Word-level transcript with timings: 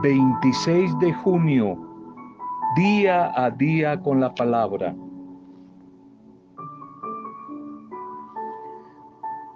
26 0.00 0.96
de 1.00 1.12
junio, 1.12 1.76
día 2.76 3.32
a 3.34 3.50
día 3.50 4.00
con 4.00 4.20
la 4.20 4.32
palabra. 4.32 4.94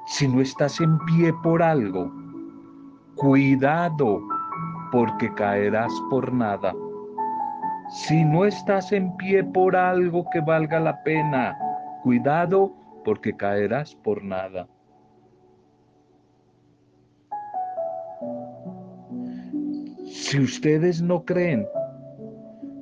Si 0.06 0.26
no 0.26 0.40
estás 0.40 0.80
en 0.80 0.98
pie 1.06 1.32
por 1.44 1.62
algo, 1.62 2.10
cuidado 3.14 4.20
porque 4.90 5.32
caerás 5.34 5.92
por 6.10 6.32
nada. 6.32 6.74
Si 7.88 8.24
no 8.24 8.44
estás 8.44 8.90
en 8.90 9.16
pie 9.16 9.44
por 9.44 9.76
algo 9.76 10.28
que 10.32 10.40
valga 10.40 10.80
la 10.80 11.02
pena, 11.04 11.56
cuidado 12.02 12.72
porque 13.04 13.36
caerás 13.36 13.94
por 13.94 14.24
nada. 14.24 14.66
Si 20.32 20.40
ustedes 20.40 21.02
no 21.02 21.26
creen, 21.26 21.68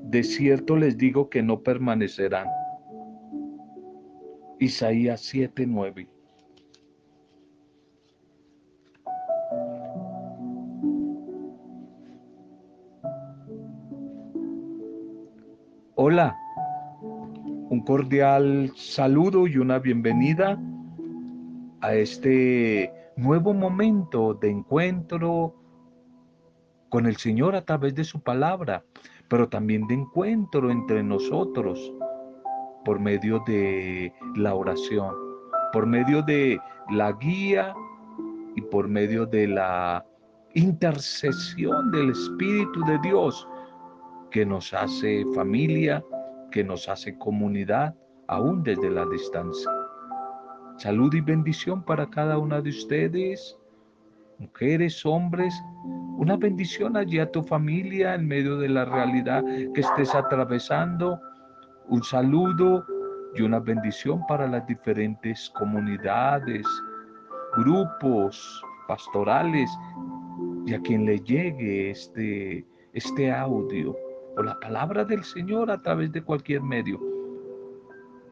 de 0.04 0.22
cierto 0.22 0.76
les 0.76 0.96
digo 0.96 1.28
que 1.28 1.42
no 1.42 1.64
permanecerán. 1.64 2.46
Isaías 4.60 5.20
7:9. 5.34 6.06
Hola, 15.96 16.36
un 17.02 17.82
cordial 17.84 18.70
saludo 18.76 19.48
y 19.48 19.56
una 19.56 19.80
bienvenida 19.80 20.56
a 21.80 21.94
este 21.94 22.92
nuevo 23.16 23.52
momento 23.52 24.34
de 24.34 24.50
encuentro 24.50 25.59
con 26.90 27.06
el 27.06 27.16
Señor 27.16 27.54
a 27.56 27.64
través 27.64 27.94
de 27.94 28.04
su 28.04 28.20
palabra, 28.20 28.84
pero 29.28 29.48
también 29.48 29.86
de 29.86 29.94
encuentro 29.94 30.70
entre 30.70 31.02
nosotros 31.02 31.92
por 32.84 32.98
medio 32.98 33.42
de 33.46 34.12
la 34.36 34.54
oración, 34.54 35.14
por 35.72 35.86
medio 35.86 36.22
de 36.22 36.58
la 36.90 37.12
guía 37.12 37.74
y 38.56 38.60
por 38.60 38.88
medio 38.88 39.24
de 39.24 39.46
la 39.46 40.04
intercesión 40.54 41.92
del 41.92 42.10
Espíritu 42.10 42.84
de 42.84 42.98
Dios 42.98 43.46
que 44.30 44.44
nos 44.44 44.74
hace 44.74 45.24
familia, 45.34 46.04
que 46.50 46.64
nos 46.64 46.88
hace 46.88 47.16
comunidad, 47.18 47.94
aún 48.26 48.62
desde 48.62 48.90
la 48.90 49.06
distancia. 49.06 49.70
Salud 50.78 51.12
y 51.14 51.20
bendición 51.20 51.84
para 51.84 52.08
cada 52.08 52.38
una 52.38 52.60
de 52.60 52.70
ustedes, 52.70 53.56
mujeres, 54.40 55.04
hombres, 55.04 55.54
una 56.16 56.36
bendición 56.36 56.96
allí 56.96 57.18
a 57.18 57.30
tu 57.30 57.42
familia 57.42 58.14
en 58.14 58.26
medio 58.26 58.58
de 58.58 58.68
la 58.68 58.86
realidad 58.86 59.44
que 59.74 59.80
estés 59.80 60.14
atravesando, 60.14 61.20
un 61.88 62.02
saludo 62.02 62.84
y 63.34 63.42
una 63.42 63.60
bendición 63.60 64.22
para 64.26 64.46
las 64.48 64.66
diferentes 64.66 65.50
comunidades, 65.50 66.66
grupos 67.58 68.62
pastorales 68.88 69.70
y 70.66 70.74
a 70.74 70.80
quien 70.80 71.04
le 71.04 71.18
llegue 71.20 71.90
este, 71.90 72.66
este 72.94 73.30
audio 73.30 73.94
o 74.36 74.42
la 74.42 74.58
palabra 74.58 75.04
del 75.04 75.22
Señor 75.22 75.70
a 75.70 75.80
través 75.82 76.12
de 76.12 76.22
cualquier 76.22 76.62
medio. 76.62 76.98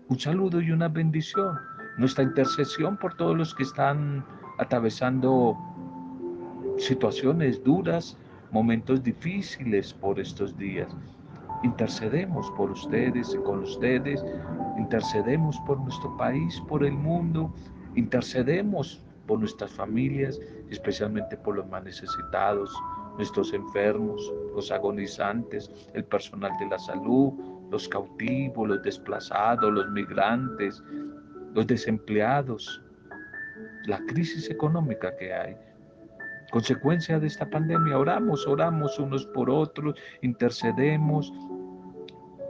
Un 0.09 0.19
saludo 0.19 0.61
y 0.63 0.71
una 0.71 0.89
bendición. 0.89 1.59
Nuestra 1.99 2.25
intercesión 2.25 2.97
por 2.97 3.15
todos 3.15 3.37
los 3.37 3.55
que 3.55 3.65
están 3.65 4.25
atravesando 4.59 5.57
situaciones 6.79 7.63
duras, 7.63 8.17
momentos 8.51 9.03
difíciles 9.03 9.93
por 9.93 10.19
estos 10.19 10.57
días. 10.57 10.89
Intercedemos 11.63 12.51
por 12.57 12.71
ustedes 12.71 13.35
y 13.35 13.39
con 13.39 13.61
ustedes, 13.65 14.25
intercedemos 14.79 15.59
por 15.67 15.81
nuestro 15.81 16.17
país, 16.17 16.61
por 16.69 16.85
el 16.85 16.93
mundo, 16.93 17.53
intercedemos 17.97 19.03
por 19.27 19.41
nuestras 19.41 19.73
familias, 19.73 20.41
especialmente 20.71 21.37
por 21.37 21.57
los 21.57 21.69
más 21.69 21.85
necesitados, 21.85 22.73
nuestros 23.17 23.53
enfermos, 23.53 24.33
los 24.55 24.71
agonizantes, 24.71 25.71
el 25.95 26.05
personal 26.05 26.53
de 26.61 26.67
la 26.67 26.79
salud, 26.79 27.33
los 27.71 27.89
cautivos, 27.89 28.69
los 28.69 28.83
desplazados, 28.83 29.73
los 29.73 29.91
migrantes, 29.91 30.83
los 31.55 31.67
desempleados, 31.67 32.81
la 33.87 33.99
crisis 34.07 34.49
económica 34.49 35.15
que 35.17 35.35
hay. 35.35 35.68
Consecuencia 36.51 37.19
de 37.21 37.27
esta 37.27 37.49
pandemia, 37.49 37.99
oramos, 37.99 38.47
oramos 38.47 38.99
unos 38.99 39.27
por 39.27 39.51
otros, 39.51 39.95
intercedemos. 40.23 41.33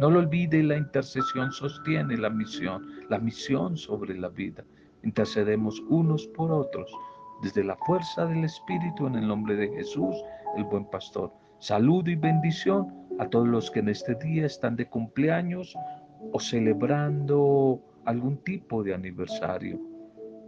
No 0.00 0.10
lo 0.10 0.20
olvide, 0.20 0.62
la 0.62 0.76
intercesión 0.76 1.50
sostiene 1.50 2.16
la 2.16 2.31
misión, 2.31 2.87
la 3.08 3.19
misión 3.19 3.76
sobre 3.76 4.16
la 4.16 4.28
vida. 4.28 4.64
Intercedemos 5.03 5.81
unos 5.88 6.26
por 6.28 6.53
otros 6.53 6.92
desde 7.42 7.64
la 7.64 7.76
fuerza 7.87 8.26
del 8.26 8.44
Espíritu 8.44 9.06
en 9.06 9.16
el 9.16 9.26
nombre 9.26 9.56
de 9.56 9.69
Jesús 9.69 10.14
el 10.56 10.64
buen 10.64 10.84
pastor. 10.87 11.32
Saludo 11.58 12.10
y 12.10 12.16
bendición 12.16 13.08
a 13.19 13.28
todos 13.28 13.48
los 13.48 13.70
que 13.70 13.81
en 13.81 13.88
este 13.88 14.14
día 14.14 14.47
están 14.47 14.76
de 14.76 14.87
cumpleaños 14.87 15.75
o 16.32 16.38
celebrando 16.38 17.81
algún 18.04 18.38
tipo 18.38 18.82
de 18.82 18.94
aniversario. 18.94 19.88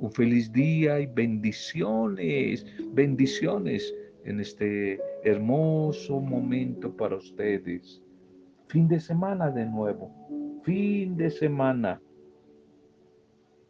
Un 0.01 0.11
feliz 0.13 0.53
día 0.53 0.99
y 1.01 1.07
bendiciones, 1.07 2.67
bendiciones 2.93 3.95
en 4.25 4.41
este 4.41 5.01
hermoso 5.25 6.21
momento 6.21 6.95
para 6.97 7.17
ustedes. 7.17 8.03
Fin 8.69 8.89
de 8.89 8.99
semana 8.99 9.51
de 9.51 9.67
nuevo, 9.67 10.11
fin 10.65 11.17
de 11.17 11.31
semana. 11.31 12.01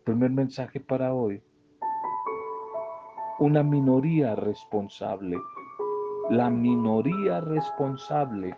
Primer 0.04 0.30
mensaje 0.30 0.80
para 0.80 1.12
hoy. 1.14 1.42
Una 3.38 3.62
minoría 3.62 4.34
responsable 4.34 5.36
la 6.30 6.48
minoría 6.48 7.40
responsable. 7.40 8.56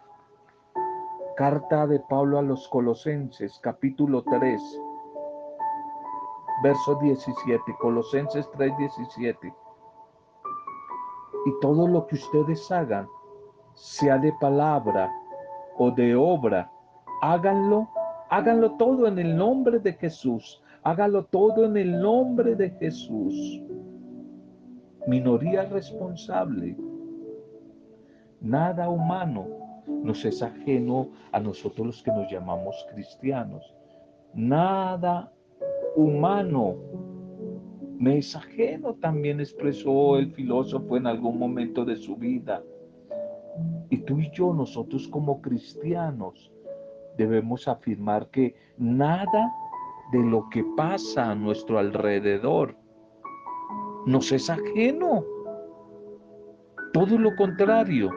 Carta 1.37 1.87
de 1.87 2.01
Pablo 2.01 2.39
a 2.39 2.43
los 2.43 2.69
Colosenses, 2.69 3.59
capítulo 3.63 4.23
3, 4.25 4.61
verso 6.63 6.99
17, 7.01 7.61
Colosenses 7.81 8.49
3, 8.53 8.73
17. 8.79 9.55
Y 11.47 11.61
todo 11.61 11.89
lo 11.89 12.07
que 12.07 12.17
ustedes 12.17 12.71
hagan, 12.71 13.09
sea 13.75 14.19
de 14.19 14.33
palabra 14.41 15.11
o 15.79 15.91
de 15.91 16.15
obra, 16.15 16.71
háganlo, 17.23 17.89
háganlo 18.31 18.73
todo 18.77 19.07
en 19.07 19.19
el 19.19 19.37
nombre 19.37 19.79
de 19.79 19.93
Jesús. 19.95 20.63
Háganlo 20.85 21.25
todo 21.27 21.65
en 21.65 21.77
el 21.77 22.01
nombre 22.01 22.57
de 22.57 22.71
Jesús. 22.71 23.63
Minoría 25.07 25.65
responsable 25.65 26.77
Nada 28.43 28.89
humano 28.89 29.47
nos 29.87 30.25
es 30.25 30.43
ajeno 30.43 31.11
a 31.31 31.39
nosotros 31.39 31.87
los 31.87 32.03
que 32.03 32.11
nos 32.11 32.29
llamamos 32.29 32.85
cristianos. 32.93 33.73
Nada 34.35 35.33
humano 35.97 36.77
me 37.99 38.19
es 38.19 38.35
ajeno, 38.35 38.95
también 38.95 39.41
expresó 39.41 40.17
el 40.17 40.33
filósofo 40.33 40.97
en 40.97 41.07
algún 41.07 41.39
momento 41.39 41.85
de 41.85 41.97
su 41.97 42.17
vida. 42.17 42.63
Y 43.91 43.99
tú 43.99 44.19
y 44.19 44.31
yo, 44.33 44.53
nosotros 44.53 45.07
como 45.09 45.41
cristianos, 45.41 46.51
debemos 47.17 47.69
afirmar 47.69 48.29
que 48.31 48.55
nada 48.79 49.53
de 50.11 50.19
lo 50.23 50.49
que 50.51 50.65
pasa 50.77 51.31
a 51.31 51.35
nuestro 51.35 51.79
alrededor 51.79 52.77
nos 54.07 54.33
es 54.33 54.51
ajeno. 54.51 55.25
Todo 56.93 57.19
lo 57.19 57.35
contrario, 57.37 58.11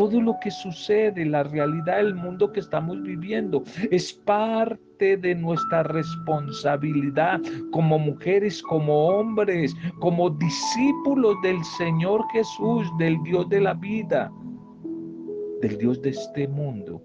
todo 0.00 0.18
lo 0.18 0.40
que 0.40 0.50
sucede, 0.50 1.26
la 1.26 1.42
realidad 1.42 1.98
del 1.98 2.14
mundo 2.14 2.50
que 2.50 2.60
estamos 2.60 3.02
viviendo, 3.02 3.62
es 3.90 4.14
parte 4.14 5.18
de 5.18 5.34
nuestra 5.34 5.82
responsabilidad 5.82 7.38
como 7.70 7.98
mujeres, 7.98 8.62
como 8.62 9.08
hombres, 9.08 9.76
como 9.98 10.30
discípulos 10.30 11.36
del 11.42 11.62
Señor 11.76 12.24
Jesús, 12.32 12.90
del 12.96 13.22
Dios 13.24 13.46
de 13.50 13.60
la 13.60 13.74
vida, 13.74 14.32
del 15.60 15.76
Dios 15.76 16.00
de 16.00 16.08
este 16.08 16.48
mundo. 16.48 17.02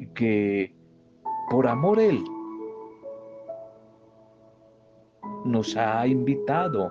Y 0.00 0.06
que 0.08 0.74
por 1.50 1.68
amor 1.68 2.00
Él 2.00 2.24
nos 5.44 5.76
ha 5.76 6.04
invitado 6.04 6.90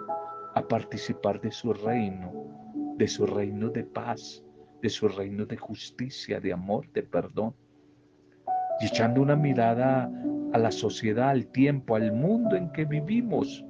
a 0.56 0.62
participar 0.62 1.42
de 1.42 1.52
su 1.52 1.74
reino, 1.74 2.32
de 2.96 3.10
su 3.10 3.26
reino 3.26 3.68
de 3.68 3.84
paz, 3.84 4.42
de 4.82 4.90
su 4.90 5.08
reino 5.08 5.46
de 5.46 5.58
justicia, 5.58 6.40
de 6.40 6.54
amor, 6.54 6.92
de 6.92 7.04
perdón. 7.04 7.56
Y 8.80 8.88
echando 8.88 9.22
una 9.22 9.36
mirada 9.36 10.12
a 10.54 10.58
la 10.58 10.72
sociedad, 10.72 11.30
al 11.30 11.48
tiempo, 11.48 11.96
al 11.96 12.12
mundo 12.12 12.56
en 12.56 12.72
que 12.72 12.86
vivimos, 12.86 13.64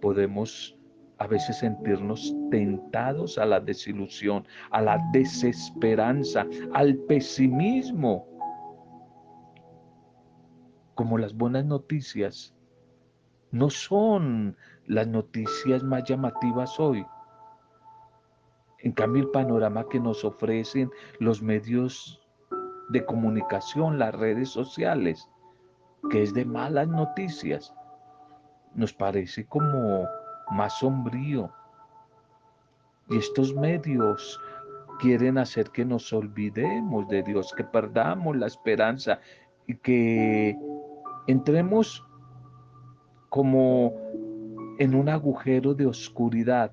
podemos 0.00 0.76
a 1.18 1.26
veces 1.26 1.58
sentirnos 1.58 2.34
tentados 2.50 3.38
a 3.38 3.46
la 3.46 3.60
desilusión, 3.60 4.44
a 4.70 4.80
la 4.80 5.00
desesperanza, 5.12 6.46
al 6.72 6.96
pesimismo. 6.96 8.26
Como 10.94 11.18
las 11.18 11.34
buenas 11.34 11.64
noticias 11.64 12.54
no 13.50 13.70
son 13.70 14.56
las 14.86 15.06
noticias 15.08 15.82
más 15.82 16.04
llamativas 16.04 16.78
hoy. 16.78 17.04
En 18.80 18.92
cambio, 18.92 19.22
el 19.22 19.30
panorama 19.30 19.88
que 19.88 19.98
nos 19.98 20.24
ofrecen 20.24 20.90
los 21.18 21.42
medios 21.42 22.20
de 22.90 23.04
comunicación, 23.04 23.98
las 23.98 24.14
redes 24.14 24.48
sociales, 24.50 25.28
que 26.10 26.22
es 26.22 26.32
de 26.32 26.44
malas 26.44 26.88
noticias, 26.88 27.74
nos 28.74 28.92
parece 28.92 29.44
como 29.46 30.06
más 30.50 30.78
sombrío. 30.78 31.50
Y 33.10 33.18
estos 33.18 33.54
medios 33.54 34.40
quieren 35.00 35.38
hacer 35.38 35.70
que 35.70 35.84
nos 35.84 36.12
olvidemos 36.12 37.08
de 37.08 37.22
Dios, 37.22 37.52
que 37.56 37.64
perdamos 37.64 38.36
la 38.36 38.46
esperanza 38.46 39.20
y 39.66 39.74
que 39.76 40.56
entremos 41.26 42.04
como 43.28 43.92
en 44.78 44.94
un 44.94 45.08
agujero 45.08 45.74
de 45.74 45.86
oscuridad, 45.86 46.72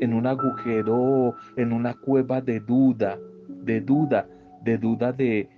en 0.00 0.14
un 0.14 0.26
agujero, 0.26 1.34
en 1.56 1.72
una 1.72 1.94
cueva 1.94 2.40
de 2.40 2.60
duda, 2.60 3.18
de 3.48 3.80
duda, 3.80 4.28
de 4.62 4.78
duda 4.78 5.12
de 5.12 5.48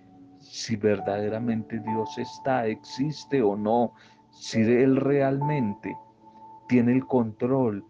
si 0.40 0.76
verdaderamente 0.76 1.81
Dios 1.81 2.17
está, 2.19 2.67
existe 2.67 3.43
o 3.43 3.56
no, 3.56 3.93
si 4.31 4.61
Él 4.61 4.96
realmente 4.96 5.96
tiene 6.69 6.93
el 6.93 7.06
control 7.06 7.85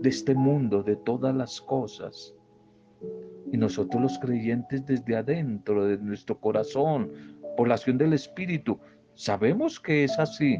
de 0.00 0.08
este 0.08 0.34
mundo, 0.34 0.82
de 0.82 0.96
todas 0.96 1.34
las 1.34 1.60
cosas. 1.60 2.34
Y 3.50 3.56
nosotros 3.56 4.00
los 4.02 4.18
creyentes 4.18 4.86
desde 4.86 5.16
adentro, 5.16 5.84
de 5.84 5.98
nuestro 5.98 6.38
corazón, 6.38 7.10
por 7.56 7.68
la 7.68 7.74
acción 7.74 7.98
del 7.98 8.12
Espíritu, 8.12 8.78
sabemos 9.14 9.78
que 9.80 10.04
es 10.04 10.18
así 10.18 10.58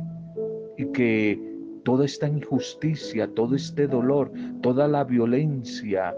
y 0.77 0.87
que 0.93 1.52
toda 1.85 2.05
esta 2.05 2.29
injusticia, 2.29 3.29
todo 3.35 3.57
este 3.57 3.87
dolor, 3.87 4.31
toda 4.63 4.89
la 4.89 5.05
violencia, 5.05 6.15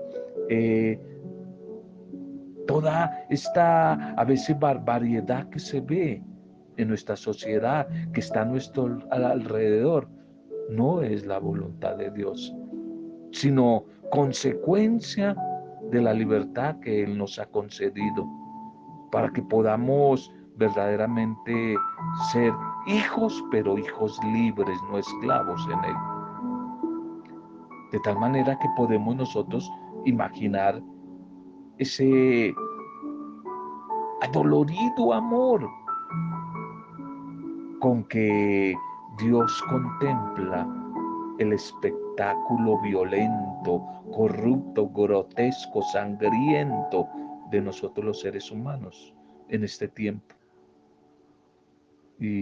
eh, 0.49 0.99
toda 2.67 3.27
esta 3.31 4.13
a 4.15 4.25
veces 4.25 4.59
barbaridad 4.59 5.49
que 5.51 5.59
se 5.59 5.81
ve 5.81 6.23
en 6.77 6.89
nuestra 6.89 7.17
sociedad, 7.17 7.89
que 8.13 8.21
está 8.21 8.43
a 8.43 8.45
nuestro 8.45 8.99
alrededor, 9.11 10.09
no 10.71 11.03
es 11.03 11.25
la 11.27 11.39
voluntad 11.39 11.97
de 11.97 12.11
Dios, 12.11 12.55
sino 13.33 13.85
consecuencia 14.11 15.37
de 15.91 16.03
la 16.03 16.15
libertad 16.15 16.81
que 16.81 17.05
Él 17.05 17.17
nos 17.17 17.39
ha 17.39 17.47
concedido, 17.47 18.27
para 19.13 19.31
que 19.31 19.43
podamos 19.43 20.33
verdaderamente 20.57 21.77
ser 22.33 22.53
hijos, 22.87 23.45
pero 23.51 23.79
hijos 23.79 24.19
libres, 24.25 24.79
no 24.91 24.99
esclavos 24.99 25.67
en 25.73 25.85
Él. 25.85 25.97
De 27.93 28.01
tal 28.01 28.19
manera 28.19 28.59
que 28.59 28.69
podemos 28.77 29.17
nosotros 29.17 29.71
imaginar 30.05 30.81
ese 31.79 32.55
adolorido 34.23 35.13
amor 35.13 35.69
con 37.81 38.05
que 38.05 38.75
Dios 39.19 39.63
contempla 39.69 40.67
el 41.39 41.53
espectáculo 41.53 42.81
violento, 42.81 43.83
corrupto, 44.13 44.89
grotesco, 44.89 45.83
sangriento 45.83 47.09
de 47.51 47.61
nosotros 47.61 48.05
los 48.07 48.21
seres 48.21 48.51
humanos 48.51 49.15
en 49.49 49.65
este 49.65 49.89
tiempo. 49.89 50.35
Y 52.19 52.41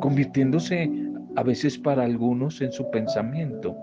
convirtiéndose 0.00 0.90
a 1.36 1.42
veces 1.42 1.78
para 1.78 2.04
algunos 2.04 2.60
en 2.60 2.72
su 2.72 2.90
pensamiento 2.90 3.76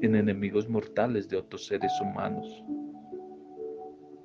en 0.00 0.14
enemigos 0.14 0.68
mortales 0.68 1.28
de 1.28 1.36
otros 1.36 1.66
seres 1.66 1.92
humanos, 2.00 2.64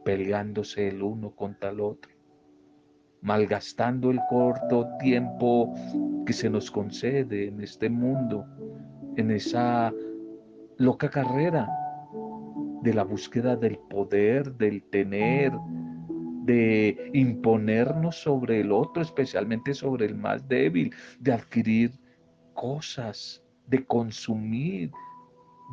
peleándose 0.06 0.90
el 0.90 1.02
uno 1.02 1.32
contra 1.32 1.72
el 1.72 1.80
otro 1.80 2.14
malgastando 3.24 4.12
el 4.12 4.20
corto 4.30 4.88
tiempo 5.00 5.74
que 6.26 6.34
se 6.34 6.50
nos 6.50 6.70
concede 6.70 7.48
en 7.48 7.62
este 7.62 7.90
mundo, 7.90 8.46
en 9.16 9.32
esa 9.32 9.94
loca 10.78 11.10
carrera 11.10 11.68
de 12.82 12.94
la 12.94 13.04
búsqueda 13.04 13.56
del 13.56 13.78
poder, 13.90 14.54
del 14.56 14.84
tener, 14.84 15.54
de 16.44 17.12
imponernos 17.14 18.22
sobre 18.22 18.62
el 18.62 18.72
otro, 18.72 19.02
especialmente 19.02 19.74
sobre 19.74 20.06
el 20.06 20.16
más 20.16 20.48
débil, 20.48 20.94
de 21.20 21.34
adquirir 21.34 21.92
cosas, 22.54 23.44
de 23.68 23.86
consumir, 23.86 24.92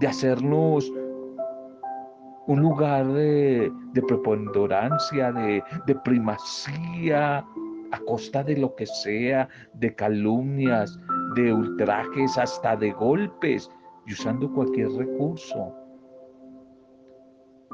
de 0.01 0.07
hacernos 0.07 0.91
un 2.47 2.61
lugar 2.61 3.07
de, 3.13 3.71
preponderancia, 4.07 5.33
de, 5.33 5.63
de 5.87 5.95
primacía, 5.97 7.45
a 7.93 7.99
costa 8.07 8.43
de 8.43 8.57
lo 8.57 8.75
que 8.77 8.87
sea, 8.87 9.49
de 9.75 9.95
calumnias, 9.95 10.99
de 11.35 11.53
ultrajes, 11.53 12.39
hasta 12.39 12.77
de 12.77 12.93
golpes, 12.93 13.71
y 14.07 14.13
usando 14.13 14.53
cualquier 14.53 14.91
recurso. 14.91 15.75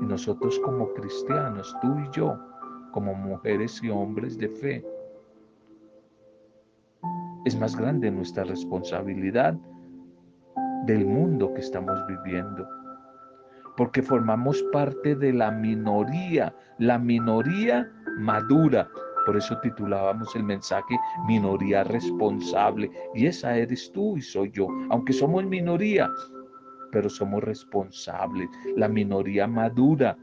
Y 0.01 0.05
nosotros 0.05 0.59
como 0.61 0.93
cristianos, 0.93 1.75
tú 1.81 1.99
y 1.99 2.11
yo, 2.17 2.39
como 2.97 3.13
mujeres 3.13 3.79
y 3.83 3.91
hombres 3.91 4.39
de 4.39 4.49
fe, 4.49 4.83
es 7.45 7.55
más 7.61 7.77
grande 7.77 8.11
nuestra 8.11 8.43
responsabilidad 8.45 9.55
del 10.87 11.05
mundo 11.05 11.53
que 11.53 11.61
estamos 11.61 11.95
viviendo 12.09 12.67
porque 13.77 14.01
formamos 14.01 14.65
parte 14.73 15.15
de 15.15 15.31
la 15.35 15.51
minoría, 15.51 16.57
la 16.79 16.99
minoría 16.99 17.87
madura. 18.17 18.89
Por 19.27 19.37
eso 19.37 19.61
titulábamos 19.61 20.35
el 20.35 20.45
mensaje 20.45 20.99
minoría 21.27 21.85
responsable. 21.85 22.91
Y 23.15 23.27
esa 23.27 23.59
eres 23.59 23.93
tú 23.93 24.17
y 24.17 24.23
soy 24.23 24.51
yo. 24.53 24.69
Aunque 24.89 25.13
somos 25.13 25.45
minoría, 25.45 26.09
pero 26.93 27.11
somos 27.11 27.45
responsables. 27.45 28.49
La 28.75 28.89
minoría 28.89 29.47
madura 29.47 30.17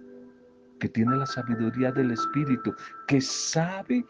que 0.83 0.89
tiene 0.89 1.15
la 1.15 1.25
sabiduría 1.25 1.93
del 1.93 2.11
Espíritu, 2.11 2.75
que 3.07 3.21
sabe 3.21 4.05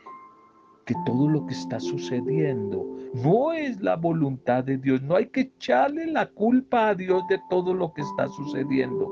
que 0.88 0.96
todo 1.06 1.30
lo 1.30 1.46
que 1.46 1.54
está 1.54 1.80
sucediendo 1.80 2.84
no 3.14 3.54
es 3.54 3.80
la 3.80 3.96
voluntad 3.96 4.64
de 4.64 4.80
Dios. 4.80 5.00
No 5.04 5.16
hay 5.16 5.28
que 5.28 5.42
echarle 5.42 6.08
la 6.08 6.26
culpa 6.26 6.90
a 6.90 6.96
Dios 6.96 7.28
de 7.30 7.40
todo 7.52 7.76
lo 7.76 7.94
que 7.94 8.02
está 8.02 8.28
sucediendo 8.28 9.08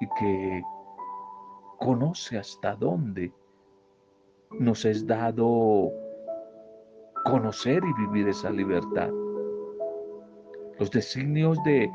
y 0.00 0.08
que 0.18 0.62
conoce 1.78 2.36
hasta 2.36 2.74
dónde 2.74 3.32
nos 4.58 4.84
es 4.86 5.06
dado 5.06 5.92
conocer 7.26 7.80
y 7.84 8.06
vivir 8.06 8.26
esa 8.26 8.50
libertad. 8.50 9.10
Los 10.80 10.90
designios 10.90 11.56
de 11.64 11.88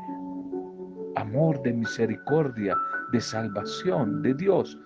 amor, 1.16 1.60
de 1.60 1.74
misericordia, 1.74 2.74
de 3.14 3.20
salvación 3.20 4.22
de 4.22 4.34
Dios 4.34 4.76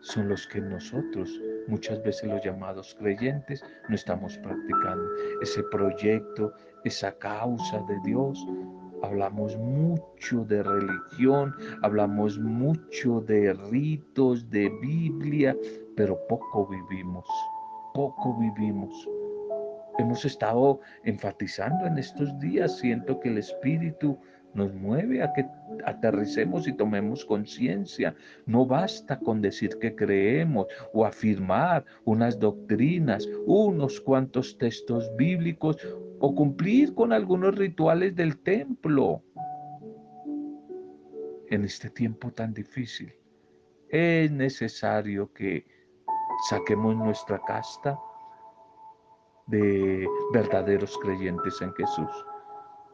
son 0.00 0.28
los 0.28 0.46
que 0.48 0.60
nosotros, 0.60 1.30
muchas 1.68 2.02
veces 2.02 2.28
los 2.28 2.44
llamados 2.44 2.96
creyentes, 2.98 3.62
no 3.88 3.94
estamos 3.94 4.36
practicando. 4.38 5.04
Ese 5.40 5.62
proyecto, 5.70 6.52
esa 6.84 7.16
causa 7.18 7.78
de 7.88 7.96
Dios 8.04 8.44
Hablamos 9.02 9.56
mucho 9.56 10.44
de 10.46 10.60
religión, 10.60 11.54
hablamos 11.82 12.36
mucho 12.40 13.20
de 13.20 13.52
ritos, 13.52 14.50
de 14.50 14.68
Biblia, 14.82 15.56
pero 15.96 16.18
poco 16.28 16.66
vivimos, 16.66 17.24
poco 17.94 18.36
vivimos. 18.40 19.08
Hemos 19.98 20.24
estado 20.24 20.80
enfatizando 21.04 21.86
en 21.86 21.98
estos 21.98 22.36
días, 22.40 22.78
siento 22.78 23.20
que 23.20 23.28
el 23.28 23.38
Espíritu 23.38 24.18
nos 24.54 24.72
mueve 24.74 25.22
a 25.22 25.32
que 25.32 25.46
aterricemos 25.84 26.66
y 26.66 26.72
tomemos 26.72 27.24
conciencia. 27.24 28.14
No 28.46 28.66
basta 28.66 29.18
con 29.18 29.40
decir 29.40 29.78
que 29.78 29.94
creemos 29.94 30.66
o 30.92 31.04
afirmar 31.04 31.84
unas 32.04 32.38
doctrinas, 32.38 33.28
unos 33.46 34.00
cuantos 34.00 34.56
textos 34.58 35.10
bíblicos 35.16 35.76
o 36.20 36.34
cumplir 36.34 36.94
con 36.94 37.12
algunos 37.12 37.54
rituales 37.56 38.14
del 38.16 38.38
templo. 38.38 39.22
En 41.50 41.64
este 41.64 41.88
tiempo 41.90 42.30
tan 42.30 42.52
difícil, 42.52 43.12
es 43.88 44.30
necesario 44.30 45.32
que 45.32 45.66
saquemos 46.48 46.94
nuestra 46.94 47.40
casta 47.46 47.98
de 49.46 50.06
verdaderos 50.32 50.96
creyentes 50.98 51.60
en 51.62 51.72
Jesús 51.72 52.10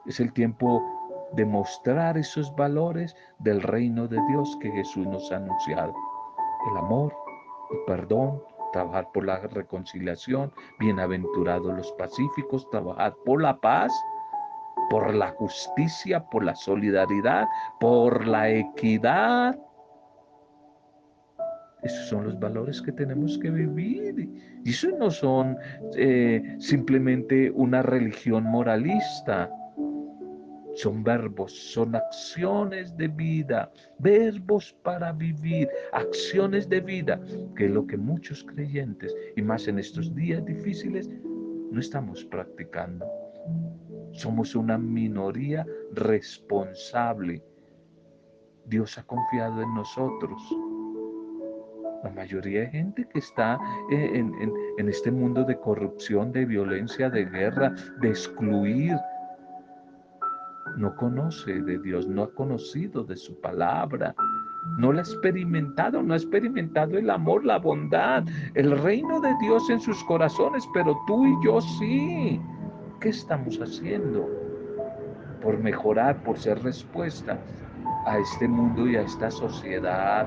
Es 0.07 0.21
el 0.21 0.33
tiempo 0.33 0.83
de 1.37 1.45
mostrar 1.45 2.17
esos 2.17 2.55
valores 2.57 3.17
del 3.41 3.63
reino 3.63 4.07
de 4.07 4.19
Dios 4.29 4.57
que 4.61 4.71
Jesús 4.71 5.07
nos 5.07 5.31
ha 5.33 5.37
anunciado. 5.37 5.95
El 6.71 6.79
amor, 6.79 7.13
el 7.71 7.79
perdón, 7.87 8.43
trabajar 8.73 9.09
por 9.13 9.25
la 9.25 9.39
reconciliación, 9.39 10.53
bienaventurados 10.81 11.77
los 11.77 11.93
pacíficos, 11.93 12.69
trabajar 12.71 13.15
por 13.25 13.41
la 13.41 13.57
paz, 13.61 13.93
por 14.91 15.15
la 15.15 15.31
justicia, 15.31 16.25
por 16.25 16.45
la 16.45 16.55
solidaridad, 16.55 17.47
por 17.79 18.27
la 18.27 18.51
equidad. 18.51 19.59
Esos 21.83 22.09
son 22.09 22.25
los 22.25 22.41
valores 22.41 22.81
que 22.81 22.93
tenemos 22.93 23.39
que 23.39 23.51
vivir. 23.51 24.29
Y 24.65 24.71
eso 24.71 24.89
no 24.99 25.11
son 25.11 25.57
eh, 25.97 26.57
simplemente 26.59 27.51
una 27.51 27.83
religión 27.83 28.45
moralista 28.45 29.51
son 30.75 31.05
verbos, 31.05 31.53
son 31.53 31.95
acciones 31.95 32.97
de 32.97 33.09
vida, 33.09 33.73
verbos 33.99 34.77
para 34.83 35.13
vivir, 35.13 35.69
acciones 35.93 36.69
de 36.69 36.81
vida, 36.81 37.21
que 37.57 37.67
es 37.67 37.71
lo 37.71 37.87
que 37.87 37.97
muchos 37.97 38.45
creyentes, 38.45 39.15
y 39.37 39.43
más 39.43 39.69
en 39.69 39.79
estos 39.79 40.15
días 40.15 40.45
difíciles, 40.45 41.09
no 41.71 41.81
estamos 41.81 42.25
practicando. 42.25 43.07
Somos 44.13 44.55
una 44.55 44.79
minoría 44.79 45.67
responsable. 45.93 47.43
Dios 48.67 48.97
ha 48.99 49.03
confiado 49.05 49.63
en 49.63 49.75
nosotros. 49.75 50.43
La 52.03 52.11
mayoría 52.11 52.61
de 52.61 52.67
gente 52.69 53.09
que 53.13 53.19
está 53.19 53.59
en, 53.91 54.33
en 54.79 54.89
este 54.89 55.11
mundo 55.11 55.43
de 55.45 55.59
corrupción, 55.59 56.33
de 56.33 56.45
violencia, 56.45 57.09
de 57.09 57.25
guerra, 57.25 57.75
de 58.01 58.09
excluir, 58.11 58.97
no 60.77 60.95
conoce 60.97 61.61
de 61.63 61.79
Dios, 61.79 62.07
no 62.07 62.25
ha 62.25 62.31
conocido 62.31 63.05
de 63.05 63.17
su 63.17 63.41
palabra, 63.41 64.15
no 64.79 64.93
la 64.93 65.01
ha 65.01 65.05
experimentado, 65.05 66.03
no 66.03 66.15
ha 66.15 66.17
experimentado 66.17 66.99
el 66.99 67.11
amor, 67.11 67.45
la 67.45 67.59
bondad, 67.59 68.25
el 68.55 68.77
reino 68.79 69.21
de 69.21 69.35
Dios 69.41 69.69
en 69.71 69.81
sus 69.81 70.03
corazones, 70.05 70.69
pero 70.73 70.97
tú 71.07 71.27
y 71.27 71.45
yo 71.45 71.61
sí. 71.61 72.41
¿Qué 73.01 73.11
estamos 73.11 73.61
haciendo 73.61 74.29
por 75.43 75.59
mejorar, 75.59 76.23
por 76.23 76.39
ser 76.39 76.63
respuesta 76.63 77.39
a 78.07 78.19
este 78.19 78.49
mundo 78.49 78.89
y 78.89 78.97
a 78.97 79.03
esta 79.03 79.31
sociedad 79.31 80.27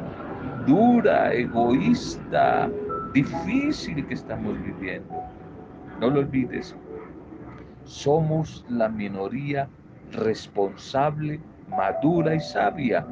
dura, 0.68 1.34
egoísta, 1.34 2.70
difícil 3.14 4.06
que 4.06 4.14
estamos 4.14 4.56
viviendo? 4.64 5.16
No 6.00 6.12
lo 6.12 6.20
olvides, 6.20 6.76
somos 7.84 8.64
la 8.70 8.88
minoría 8.88 9.68
responsable, 10.12 11.40
madura 11.70 12.36
y 12.36 12.40
sabia, 12.40 13.06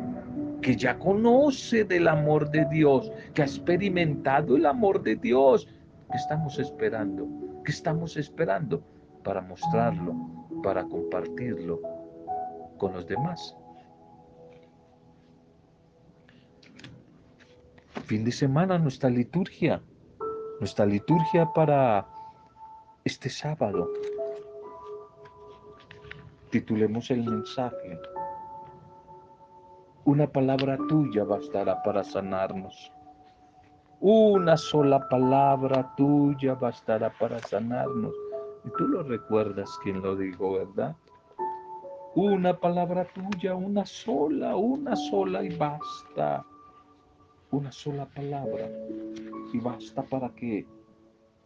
que 0.61 0.75
ya 0.75 0.97
conoce 0.97 1.83
del 1.83 2.07
amor 2.07 2.49
de 2.49 2.65
Dios, 2.65 3.11
que 3.33 3.41
ha 3.41 3.45
experimentado 3.45 4.55
el 4.55 4.65
amor 4.65 5.01
de 5.03 5.15
Dios. 5.15 5.67
¿Qué 6.11 6.17
estamos 6.17 6.57
esperando? 6.59 7.27
¿Qué 7.63 7.71
estamos 7.71 8.17
esperando 8.17 8.83
para 9.23 9.41
mostrarlo, 9.41 10.15
para 10.63 10.83
compartirlo 10.85 11.79
con 12.77 12.93
los 12.93 13.05
demás? 13.07 13.55
Fin 18.05 18.23
de 18.23 18.31
semana 18.31 18.77
nuestra 18.77 19.09
liturgia, 19.09 19.81
nuestra 20.59 20.85
liturgia 20.85 21.47
para 21.53 22.07
este 23.03 23.29
sábado, 23.29 23.89
Titulemos 26.55 27.11
el 27.11 27.21
mensaje. 27.25 27.99
Una 30.05 30.25
palabra 30.25 30.77
tuya 30.87 31.25
bastará 31.25 31.83
para 31.83 32.01
sanarnos. 32.01 32.93
Una 33.99 34.55
sola 34.55 35.05
palabra 35.09 35.93
tuya 35.97 36.55
bastará 36.55 37.11
para 37.19 37.39
sanarnos. 37.39 38.13
Y 38.63 38.69
tú 38.77 38.87
lo 38.87 39.03
recuerdas 39.03 39.69
quien 39.83 40.01
lo 40.01 40.15
dijo, 40.15 40.53
¿verdad? 40.53 40.95
Una 42.15 42.57
palabra 42.57 43.05
tuya, 43.13 43.53
una 43.53 43.85
sola, 43.85 44.55
una 44.55 44.95
sola 44.95 45.43
y 45.43 45.53
basta. 45.57 46.45
Una 47.51 47.69
sola 47.69 48.05
palabra 48.05 48.69
y 49.51 49.59
basta 49.59 50.03
para 50.03 50.29
que 50.29 50.65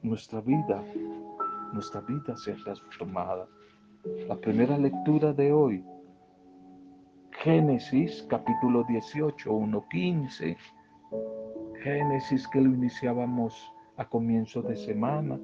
nuestra 0.04 0.40
vida, 0.42 0.84
nuestra 1.74 2.00
vida 2.02 2.38
sea 2.38 2.56
transformada. 2.58 3.48
La 4.04 4.38
primera 4.38 4.78
lectura 4.78 5.34
de 5.34 5.52
hoy, 5.52 5.84
Génesis 7.44 8.26
capítulo 8.30 8.86
18, 8.88 9.54
1, 9.54 9.86
15. 9.92 10.58
Génesis 11.84 12.48
que 12.48 12.62
lo 12.62 12.70
iniciábamos 12.70 13.54
a 13.98 14.08
comienzo 14.08 14.62
de 14.62 14.78
semana. 14.78 15.38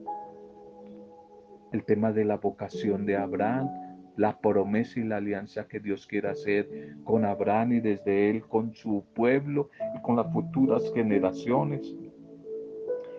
El 1.73 1.83
tema 1.83 2.13
de 2.13 2.23
la 2.23 2.37
vocación 2.37 3.05
de 3.05 3.17
Abraham, 3.17 3.69
la 4.15 4.39
promesa 4.39 5.01
y 5.01 5.03
la 5.03 5.17
alianza 5.17 5.67
que 5.67 5.81
Dios 5.81 6.07
quiere 6.07 6.29
hacer 6.29 6.95
con 7.03 7.25
Abraham 7.25 7.73
y 7.73 7.79
desde 7.81 8.29
él 8.29 8.47
con 8.47 8.73
su 8.73 9.03
pueblo 9.13 9.69
y 9.97 10.01
con 10.01 10.15
las 10.15 10.31
futuras 10.31 10.89
generaciones. 10.93 11.93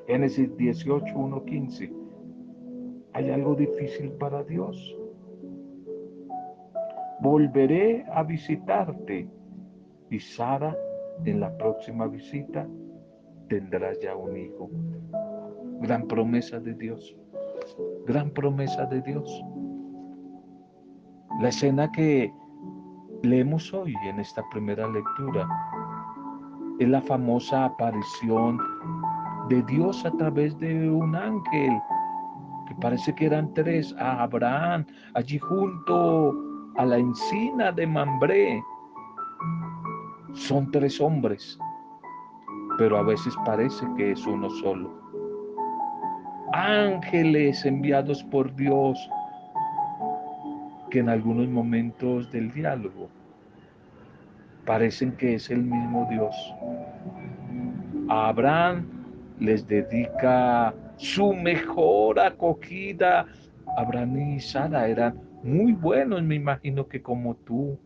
Génesis 0.06 0.56
18, 0.56 1.14
1, 1.14 1.44
15. 1.44 1.92
¿Hay 3.12 3.30
algo 3.30 3.54
difícil 3.54 4.12
para 4.12 4.42
Dios? 4.42 4.96
Volveré 7.26 8.04
a 8.12 8.23
visitarte. 8.23 9.28
Y 10.11 10.21
Sara, 10.21 10.76
en 11.25 11.40
la 11.40 11.56
próxima 11.59 12.06
visita, 12.06 12.66
tendrá 13.49 13.92
ya 14.00 14.14
un 14.14 14.37
hijo. 14.37 14.71
Gran 15.80 16.06
promesa 16.06 16.61
de 16.61 16.75
Dios. 16.75 17.16
Gran 18.06 18.30
promesa 18.30 18.87
de 18.87 19.02
Dios. 19.02 19.45
La 21.40 21.49
escena 21.49 21.90
que 21.90 22.33
leemos 23.23 23.75
hoy 23.75 23.95
en 24.04 24.21
esta 24.21 24.42
primera 24.50 24.87
lectura 24.88 25.49
es 26.78 26.88
la 26.88 27.02
famosa 27.02 27.64
aparición 27.64 28.59
de 29.49 29.62
Dios 29.64 30.04
a 30.06 30.12
través 30.12 30.56
de 30.59 30.88
un 30.88 31.16
ángel, 31.16 31.73
que 32.68 32.75
parece 32.80 33.14
que 33.14 33.26
eran 33.26 33.52
tres, 33.54 33.95
a 33.99 34.23
Abraham, 34.23 34.87
allí 35.14 35.38
junto 35.38 36.45
a 36.78 36.85
la 36.85 36.99
encina 36.99 37.73
de 37.73 37.87
Mambré. 37.87 38.62
Son 40.35 40.71
tres 40.71 41.00
hombres, 41.00 41.59
pero 42.78 42.99
a 42.99 43.02
veces 43.02 43.35
parece 43.45 43.87
que 43.97 44.12
es 44.12 44.26
uno 44.26 44.50
solo. 44.50 44.90
Ángeles 46.52 47.64
enviados 47.64 48.23
por 48.25 48.54
Dios 48.54 48.99
que 50.90 51.00
en 51.00 51.09
algunos 51.09 51.49
momentos 51.49 52.30
del 52.30 52.52
diálogo 52.52 53.09
parecen 54.64 55.12
que 55.16 55.35
es 55.35 55.50
el 55.50 55.62
mismo 55.62 56.06
Dios. 56.11 56.35
Abraham 58.09 58.87
les 59.40 59.66
dedica 59.66 60.75
su 60.97 61.33
mejor 61.33 62.21
acogida. 62.21 63.26
Abraham 63.76 64.37
y 64.37 64.40
Sara 64.40 64.88
eran 64.88 65.25
muy 65.46 65.72
buenos, 65.72 66.22
me 66.22 66.34
imagino 66.34 66.88
que 66.88 67.00
como 67.00 67.36
tú, 67.36 67.78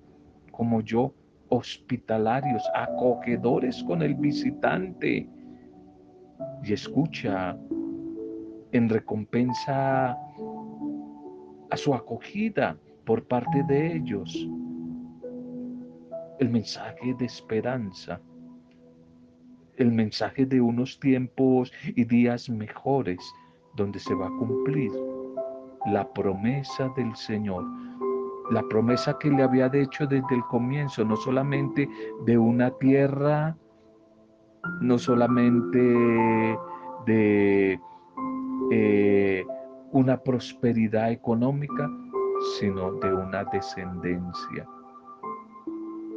como 0.50 0.81
yo, 0.81 1.14
hospitalarios, 1.50 2.62
acogedores 2.75 3.83
con 3.85 4.02
el 4.02 4.14
visitante. 4.14 5.29
Y 6.64 6.73
escucha 6.73 7.57
en 8.73 8.88
recompensa 8.88 10.12
a 11.71 11.76
su 11.76 11.95
acogida 11.95 12.76
por 13.05 13.26
parte 13.26 13.62
de 13.69 13.97
ellos. 13.97 14.49
El 16.38 16.49
mensaje 16.49 17.14
de 17.19 17.26
esperanza, 17.26 18.21
el 19.76 19.93
mensaje 19.93 20.47
de 20.47 20.61
unos 20.61 20.99
tiempos 20.99 21.73
y 21.85 22.05
días 22.05 22.49
mejores 22.49 23.19
donde 23.76 23.99
se 23.99 24.14
va 24.14 24.26
a 24.26 24.38
cumplir 24.38 24.90
la 25.87 26.07
promesa 26.13 26.91
del 26.97 27.15
Señor, 27.17 27.65
la 28.51 28.63
promesa 28.69 29.17
que 29.19 29.31
le 29.31 29.43
había 29.43 29.71
hecho 29.73 30.07
desde 30.07 30.35
el 30.35 30.43
comienzo, 30.45 31.05
no 31.05 31.17
solamente 31.17 31.89
de 32.27 32.39
una 32.39 32.71
tierra, 32.79 33.57
no 34.81 34.99
solamente 34.99 35.79
de 37.07 37.81
eh, 38.71 39.45
una 39.93 40.17
prosperidad 40.19 41.11
económica, 41.11 41.89
sino 42.59 42.93
de 42.95 43.13
una 43.13 43.45
descendencia. 43.45 44.67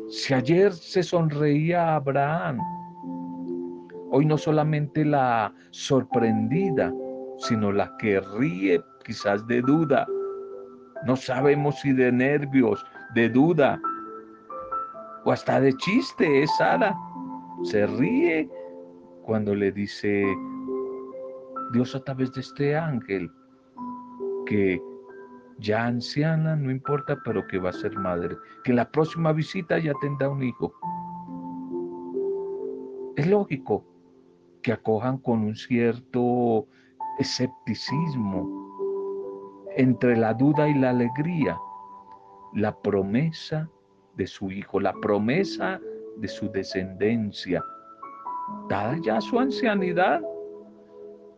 Si 0.09 0.33
ayer 0.33 0.73
se 0.73 1.01
sonreía 1.01 1.95
Abraham, 1.95 2.59
hoy 4.11 4.25
no 4.25 4.37
solamente 4.37 5.03
la 5.03 5.53
sorprendida, 5.71 6.93
sino 7.37 7.71
la 7.71 7.95
que 7.97 8.19
ríe 8.19 8.81
quizás 9.03 9.45
de 9.47 9.61
duda, 9.61 10.07
No 11.05 11.15
sabemos 11.15 11.79
si 11.81 11.91
de 11.91 12.11
nervios, 12.11 12.85
de 13.13 13.27
duda 13.29 13.79
o 15.25 15.31
hasta 15.31 15.59
de 15.59 15.73
chiste 15.77 16.43
es 16.43 16.55
Sara. 16.57 16.95
Se 17.63 17.85
ríe 17.87 18.49
cuando 19.23 19.55
le 19.55 19.71
dice 19.71 20.25
Dios 21.73 21.95
a 21.95 21.99
través 22.03 22.31
de 22.33 22.41
este 22.41 22.75
ángel 22.75 23.29
que 24.45 24.81
ya 25.59 25.85
anciana, 25.85 26.55
no 26.55 26.71
importa, 26.71 27.17
pero 27.23 27.45
que 27.47 27.57
va 27.57 27.69
a 27.69 27.73
ser 27.73 27.97
madre, 27.97 28.35
que 28.63 28.73
la 28.73 28.89
próxima 28.89 29.31
visita 29.31 29.77
ya 29.77 29.93
tendrá 30.01 30.29
un 30.29 30.43
hijo. 30.43 30.73
Es 33.15 33.27
lógico 33.27 33.85
que 34.61 34.73
acojan 34.73 35.17
con 35.19 35.39
un 35.43 35.55
cierto 35.55 36.67
escepticismo 37.19 38.62
entre 39.77 40.17
la 40.17 40.33
duda 40.33 40.67
y 40.67 40.73
la 40.75 40.91
alegría 40.91 41.57
la 42.53 42.75
promesa 42.81 43.69
de 44.15 44.27
su 44.27 44.51
hijo, 44.51 44.79
la 44.79 44.93
promesa 44.93 45.79
de 46.17 46.27
su 46.27 46.51
descendencia, 46.51 47.63
dada 48.69 48.97
ya 49.03 49.19
su 49.21 49.39
ancianidad. 49.39 50.21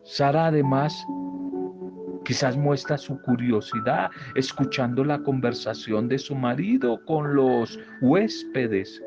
Sara 0.04 0.46
además 0.46 1.04
quizás 2.24 2.56
muestra 2.56 2.98
su 2.98 3.20
curiosidad 3.22 4.10
escuchando 4.34 5.04
la 5.04 5.22
conversación 5.22 6.08
de 6.08 6.18
su 6.18 6.34
marido 6.34 7.02
con 7.06 7.34
los 7.34 7.78
huéspedes. 8.02 9.02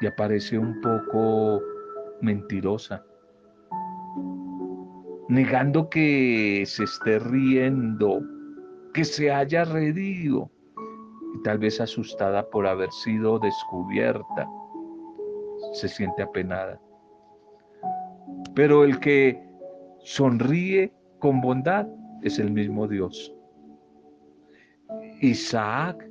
Y 0.00 0.06
aparece 0.06 0.58
un 0.58 0.80
poco 0.80 1.62
mentirosa 2.20 3.04
negando 5.28 5.88
que 5.88 6.64
se 6.66 6.84
esté 6.84 7.18
riendo, 7.18 8.22
que 8.92 9.04
se 9.04 9.30
haya 9.30 9.64
reído 9.64 10.50
y 11.34 11.42
tal 11.42 11.58
vez 11.58 11.80
asustada 11.80 12.48
por 12.50 12.66
haber 12.66 12.90
sido 12.92 13.38
descubierta. 13.38 14.48
Se 15.72 15.88
siente 15.88 16.22
apenada. 16.22 16.80
Pero 18.54 18.84
el 18.84 19.00
que 19.00 19.40
sonríe 20.04 20.92
con 21.18 21.40
bondad 21.40 21.86
es 22.22 22.38
el 22.38 22.50
mismo 22.50 22.86
Dios. 22.86 23.34
Isaac, 25.20 26.08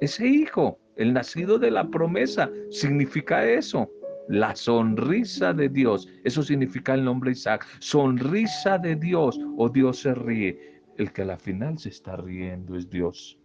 ese 0.00 0.26
hijo, 0.26 0.78
el 0.96 1.12
nacido 1.12 1.58
de 1.58 1.70
la 1.70 1.88
promesa, 1.88 2.50
significa 2.70 3.44
eso 3.44 3.88
la 4.28 4.54
sonrisa 4.54 5.52
de 5.52 5.68
Dios. 5.68 6.08
Eso 6.24 6.42
significa 6.42 6.94
el 6.94 7.04
nombre 7.04 7.32
Isaac. 7.32 7.66
Sonrisa 7.80 8.78
de 8.78 8.94
Dios 8.94 9.38
o 9.56 9.68
Dios 9.68 10.00
se 10.00 10.14
ríe. 10.14 10.82
El 10.96 11.12
que 11.12 11.22
a 11.22 11.26
la 11.26 11.38
final 11.38 11.78
se 11.78 11.88
está 11.88 12.16
riendo 12.16 12.76
es 12.76 12.88
Dios. 12.88 13.38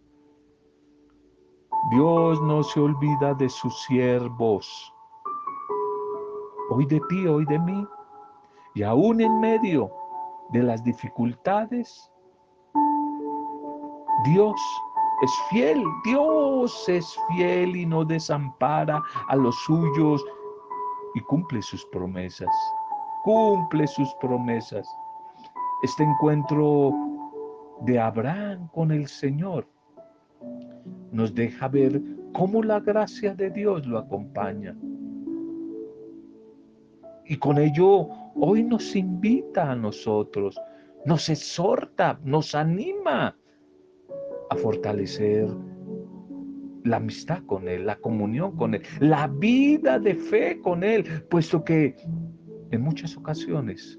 Dios 1.90 2.40
no 2.42 2.62
se 2.62 2.80
olvida 2.80 3.34
de 3.34 3.48
sus 3.48 3.74
siervos. 3.84 4.92
Hoy 6.70 6.86
de 6.86 7.00
ti, 7.08 7.26
hoy 7.26 7.44
de 7.46 7.58
mí. 7.58 7.86
Y 8.74 8.82
aún 8.82 9.20
en 9.20 9.40
medio 9.40 9.90
de 10.52 10.62
las 10.62 10.82
dificultades, 10.82 12.10
Dios 14.24 14.60
es 15.22 15.30
fiel. 15.50 15.82
Dios 16.04 16.88
es 16.88 17.16
fiel 17.28 17.76
y 17.76 17.86
no 17.86 18.04
desampara 18.04 19.02
a 19.28 19.36
los 19.36 19.54
suyos 19.64 20.24
y 21.14 21.20
cumple 21.22 21.62
sus 21.62 21.84
promesas, 21.86 22.50
cumple 23.24 23.86
sus 23.86 24.12
promesas. 24.20 24.86
Este 25.82 26.02
encuentro 26.02 26.92
de 27.82 27.98
Abraham 27.98 28.68
con 28.72 28.90
el 28.90 29.06
Señor 29.06 29.66
nos 31.12 31.34
deja 31.34 31.68
ver 31.68 32.00
cómo 32.32 32.62
la 32.62 32.80
gracia 32.80 33.34
de 33.34 33.50
Dios 33.50 33.86
lo 33.86 33.98
acompaña. 33.98 34.76
Y 37.26 37.36
con 37.36 37.58
ello 37.58 38.08
hoy 38.34 38.62
nos 38.64 38.94
invita 38.96 39.70
a 39.70 39.76
nosotros, 39.76 40.60
nos 41.06 41.28
exhorta, 41.28 42.18
nos 42.22 42.54
anima 42.54 43.36
a 44.50 44.56
fortalecer 44.56 45.48
la 46.84 46.98
amistad 46.98 47.42
con 47.46 47.66
Él, 47.66 47.86
la 47.86 47.96
comunión 47.96 48.56
con 48.56 48.74
Él, 48.74 48.82
la 49.00 49.26
vida 49.26 49.98
de 49.98 50.14
fe 50.14 50.60
con 50.60 50.84
Él, 50.84 51.24
puesto 51.30 51.64
que 51.64 51.96
en 52.70 52.80
muchas 52.80 53.16
ocasiones 53.16 53.98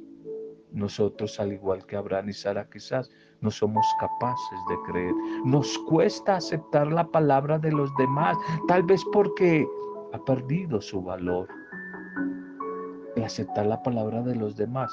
nosotros, 0.72 1.40
al 1.40 1.54
igual 1.54 1.86
que 1.86 1.96
Abraham 1.96 2.30
y 2.30 2.34
Sara, 2.34 2.70
quizás 2.70 3.10
no 3.42 3.50
somos 3.50 3.86
capaces 4.00 4.60
de 4.70 4.92
creer. 4.92 5.14
Nos 5.46 5.78
cuesta 5.80 6.36
aceptar 6.36 6.92
la 6.92 7.08
palabra 7.08 7.58
de 7.58 7.72
los 7.72 7.96
demás, 7.96 8.38
tal 8.68 8.84
vez 8.84 9.04
porque 9.12 9.66
ha 10.14 10.24
perdido 10.26 10.82
su 10.82 11.02
valor. 11.02 11.48
El 13.16 13.24
aceptar 13.24 13.66
la 13.66 13.82
palabra 13.82 14.22
de 14.22 14.36
los 14.36 14.58
demás, 14.58 14.92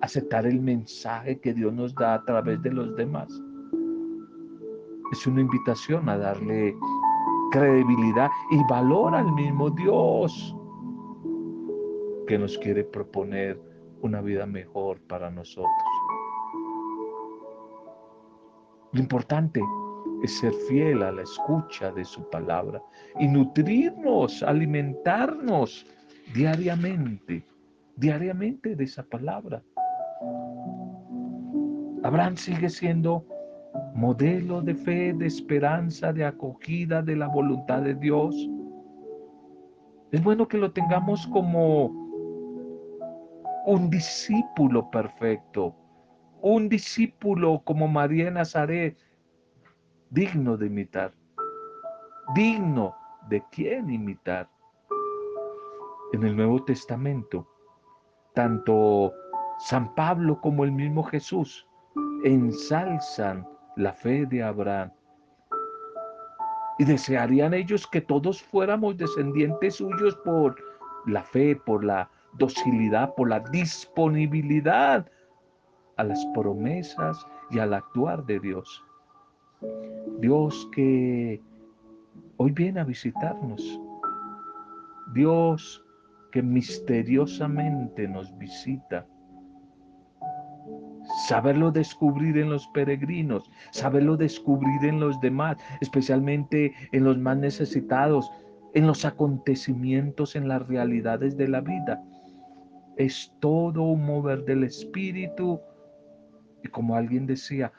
aceptar 0.00 0.44
el 0.44 0.60
mensaje 0.60 1.40
que 1.40 1.54
Dios 1.54 1.72
nos 1.72 1.94
da 1.94 2.14
a 2.14 2.24
través 2.24 2.60
de 2.62 2.72
los 2.72 2.96
demás 2.96 3.28
es 5.14 5.28
una 5.28 5.42
invitación 5.42 6.08
a 6.08 6.18
darle 6.18 6.76
credibilidad 7.52 8.28
y 8.50 8.58
valor 8.68 9.14
al 9.14 9.32
mismo 9.32 9.70
Dios 9.70 10.56
que 12.26 12.36
nos 12.36 12.58
quiere 12.58 12.82
proponer 12.82 13.60
una 14.00 14.20
vida 14.20 14.44
mejor 14.44 15.00
para 15.02 15.30
nosotros. 15.30 15.70
Lo 18.90 19.00
importante 19.00 19.62
es 20.24 20.36
ser 20.36 20.52
fiel 20.68 21.00
a 21.04 21.12
la 21.12 21.22
escucha 21.22 21.92
de 21.92 22.04
su 22.04 22.28
palabra 22.30 22.82
y 23.20 23.28
nutrirnos, 23.28 24.42
alimentarnos 24.42 25.86
diariamente, 26.34 27.46
diariamente 27.94 28.74
de 28.74 28.82
esa 28.82 29.04
palabra. 29.04 29.62
Abraham 32.02 32.36
sigue 32.36 32.68
siendo 32.68 33.24
modelo 33.94 34.60
de 34.60 34.74
fe, 34.74 35.12
de 35.12 35.26
esperanza, 35.26 36.12
de 36.12 36.24
acogida 36.24 37.00
de 37.00 37.14
la 37.14 37.28
voluntad 37.28 37.80
de 37.82 37.94
Dios. 37.94 38.34
Es 40.10 40.22
bueno 40.22 40.48
que 40.48 40.58
lo 40.58 40.72
tengamos 40.72 41.26
como 41.28 41.86
un 43.66 43.88
discípulo 43.90 44.90
perfecto, 44.90 45.76
un 46.42 46.68
discípulo 46.68 47.62
como 47.64 47.86
María 47.86 48.30
Nazaret, 48.32 48.98
digno 50.10 50.56
de 50.56 50.66
imitar, 50.66 51.14
digno 52.34 52.94
de 53.28 53.42
quién 53.52 53.90
imitar. 53.90 54.50
En 56.12 56.24
el 56.24 56.36
Nuevo 56.36 56.64
Testamento, 56.64 57.48
tanto 58.34 59.12
San 59.58 59.94
Pablo 59.94 60.40
como 60.40 60.64
el 60.64 60.72
mismo 60.72 61.04
Jesús 61.04 61.66
ensalzan 62.24 63.53
la 63.76 63.92
fe 63.92 64.26
de 64.26 64.42
Abraham. 64.42 64.90
Y 66.78 66.84
desearían 66.84 67.54
ellos 67.54 67.86
que 67.86 68.00
todos 68.00 68.42
fuéramos 68.42 68.96
descendientes 68.96 69.76
suyos 69.76 70.16
por 70.24 70.56
la 71.06 71.22
fe, 71.22 71.56
por 71.56 71.84
la 71.84 72.10
docilidad, 72.38 73.14
por 73.14 73.28
la 73.28 73.40
disponibilidad 73.40 75.06
a 75.96 76.04
las 76.04 76.24
promesas 76.34 77.24
y 77.50 77.58
al 77.60 77.74
actuar 77.74 78.24
de 78.24 78.40
Dios. 78.40 78.84
Dios 80.18 80.68
que 80.72 81.40
hoy 82.36 82.50
viene 82.50 82.80
a 82.80 82.84
visitarnos. 82.84 83.80
Dios 85.12 85.84
que 86.32 86.42
misteriosamente 86.42 88.08
nos 88.08 88.36
visita 88.38 89.06
saberlo 91.28 91.70
descubrir 91.70 92.36
en 92.38 92.50
los 92.50 92.66
peregrinos, 92.68 93.50
saberlo 93.70 94.16
descubrir 94.16 94.84
en 94.84 95.00
los 95.00 95.18
demás, 95.20 95.56
especialmente 95.80 96.72
en 96.92 97.04
los 97.04 97.18
más 97.18 97.38
necesitados, 97.38 98.30
en 98.74 98.86
los 98.86 99.04
acontecimientos, 99.04 100.36
en 100.36 100.48
las 100.48 100.66
realidades 100.68 101.36
de 101.36 101.48
la 101.48 101.60
vida. 101.60 102.02
Es 102.96 103.32
todo 103.40 103.82
un 103.82 104.04
mover 104.04 104.44
del 104.44 104.64
espíritu 104.64 105.60
y 106.62 106.68
como 106.68 106.94
alguien 106.96 107.26
decía, 107.26 107.72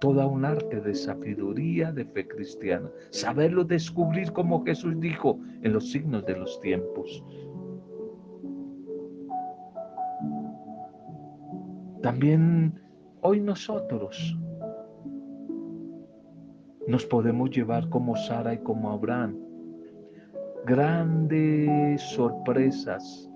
toda 0.00 0.26
un 0.26 0.44
arte 0.44 0.80
de 0.80 0.94
sabiduría 0.94 1.92
de 1.92 2.04
fe 2.04 2.26
cristiana. 2.26 2.88
Saberlo 3.10 3.64
descubrir 3.64 4.32
como 4.32 4.64
Jesús 4.64 4.98
dijo 5.00 5.38
en 5.62 5.72
los 5.72 5.90
signos 5.90 6.24
de 6.26 6.36
los 6.36 6.60
tiempos. 6.60 7.24
También 12.02 12.80
hoy 13.22 13.40
nosotros 13.40 14.36
nos 16.86 17.04
podemos 17.06 17.50
llevar 17.50 17.88
como 17.88 18.16
Sara 18.16 18.54
y 18.54 18.58
como 18.58 18.90
Abraham 18.90 19.36
grandes 20.64 22.02
sorpresas. 22.02 23.30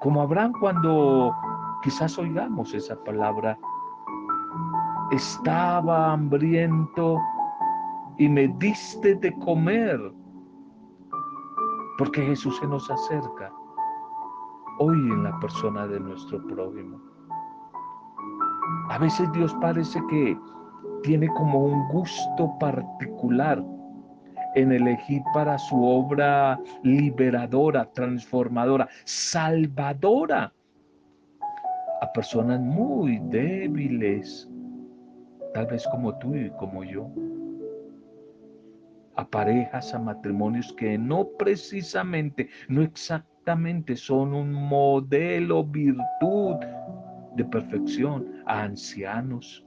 Como 0.00 0.22
Abraham 0.22 0.52
cuando 0.60 1.32
Quizás 1.82 2.18
oigamos 2.18 2.74
esa 2.74 2.96
palabra. 3.04 3.58
Estaba 5.12 6.12
hambriento 6.12 7.18
y 8.18 8.28
me 8.28 8.48
diste 8.58 9.14
de 9.14 9.32
comer. 9.38 9.98
Porque 11.98 12.22
Jesús 12.22 12.56
se 12.58 12.66
nos 12.66 12.90
acerca 12.90 13.52
hoy 14.78 14.96
en 14.96 15.24
la 15.24 15.38
persona 15.40 15.86
de 15.86 16.00
nuestro 16.00 16.44
prójimo. 16.46 17.00
A 18.90 18.98
veces 18.98 19.30
Dios 19.32 19.54
parece 19.60 20.00
que 20.08 20.38
tiene 21.02 21.28
como 21.34 21.66
un 21.66 21.88
gusto 21.88 22.56
particular 22.58 23.62
en 24.54 24.72
elegir 24.72 25.22
para 25.34 25.58
su 25.58 25.82
obra 25.84 26.58
liberadora, 26.82 27.84
transformadora, 27.92 28.88
salvadora 29.04 30.52
a 32.00 32.12
personas 32.12 32.60
muy 32.60 33.18
débiles, 33.24 34.48
tal 35.54 35.66
vez 35.66 35.86
como 35.88 36.16
tú 36.18 36.34
y 36.34 36.50
como 36.50 36.84
yo 36.84 37.08
a 39.16 39.28
parejas, 39.28 39.92
a 39.94 39.98
matrimonios 39.98 40.72
que 40.74 40.96
no 40.96 41.28
precisamente, 41.36 42.48
no 42.68 42.82
exactamente 42.82 43.37
son 43.96 44.34
un 44.34 44.52
modelo, 44.52 45.64
virtud 45.64 46.56
de 47.34 47.44
perfección, 47.44 48.26
a 48.46 48.64
ancianos, 48.64 49.64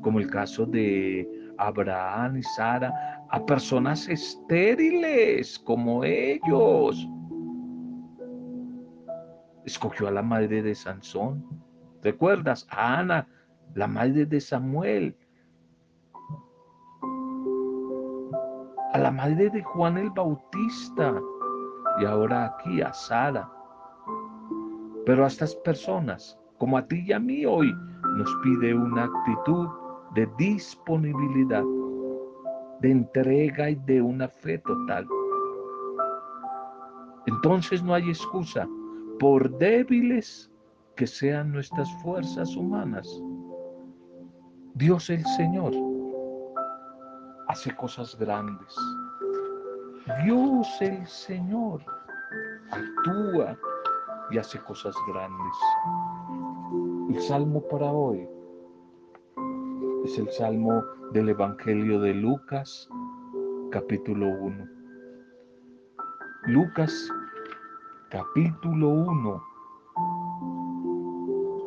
como 0.00 0.20
el 0.20 0.30
caso 0.30 0.64
de 0.64 1.28
Abraham 1.58 2.38
y 2.38 2.42
Sara, 2.42 2.92
a 3.30 3.44
personas 3.44 4.08
estériles 4.08 5.58
como 5.58 6.02
ellos. 6.02 7.06
Escogió 9.66 10.08
a 10.08 10.12
la 10.12 10.22
madre 10.22 10.62
de 10.62 10.74
Sansón. 10.74 11.44
¿Recuerdas? 12.02 12.66
A 12.70 13.00
Ana, 13.00 13.28
la 13.74 13.86
madre 13.86 14.24
de 14.24 14.40
Samuel. 14.40 15.14
a 18.94 18.98
la 18.98 19.10
madre 19.10 19.50
de 19.50 19.62
Juan 19.62 19.98
el 19.98 20.10
Bautista 20.10 21.14
y 22.00 22.04
ahora 22.04 22.46
aquí 22.46 22.80
a 22.80 22.92
Sara. 22.92 23.48
Pero 25.06 25.24
a 25.24 25.28
estas 25.28 25.54
personas, 25.56 26.38
como 26.58 26.76
a 26.76 26.86
ti 26.86 27.04
y 27.06 27.12
a 27.12 27.18
mí 27.18 27.46
hoy, 27.46 27.74
nos 28.16 28.34
pide 28.42 28.74
una 28.74 29.04
actitud 29.04 29.68
de 30.14 30.28
disponibilidad, 30.38 31.64
de 32.80 32.90
entrega 32.90 33.70
y 33.70 33.74
de 33.86 34.02
una 34.02 34.28
fe 34.28 34.58
total. 34.58 35.06
Entonces 37.26 37.82
no 37.82 37.94
hay 37.94 38.08
excusa, 38.08 38.68
por 39.18 39.56
débiles 39.58 40.50
que 40.96 41.06
sean 41.06 41.52
nuestras 41.52 41.90
fuerzas 42.02 42.56
humanas. 42.56 43.06
Dios 44.74 45.10
el 45.10 45.24
Señor 45.36 45.72
hace 47.48 47.74
cosas 47.76 48.16
grandes. 48.18 48.76
Dios 50.24 50.66
el 50.80 51.06
Señor 51.06 51.84
actúa 52.70 53.58
y 54.30 54.38
hace 54.38 54.58
cosas 54.60 54.94
grandes. 55.06 55.54
El 57.10 57.20
salmo 57.20 57.62
para 57.68 57.92
hoy 57.92 58.26
es 60.04 60.18
el 60.18 60.30
salmo 60.30 60.82
del 61.12 61.28
Evangelio 61.28 62.00
de 62.00 62.14
Lucas, 62.14 62.88
capítulo 63.70 64.28
1. 64.28 64.66
Lucas, 66.46 67.12
capítulo 68.08 68.88
1. 68.88 69.42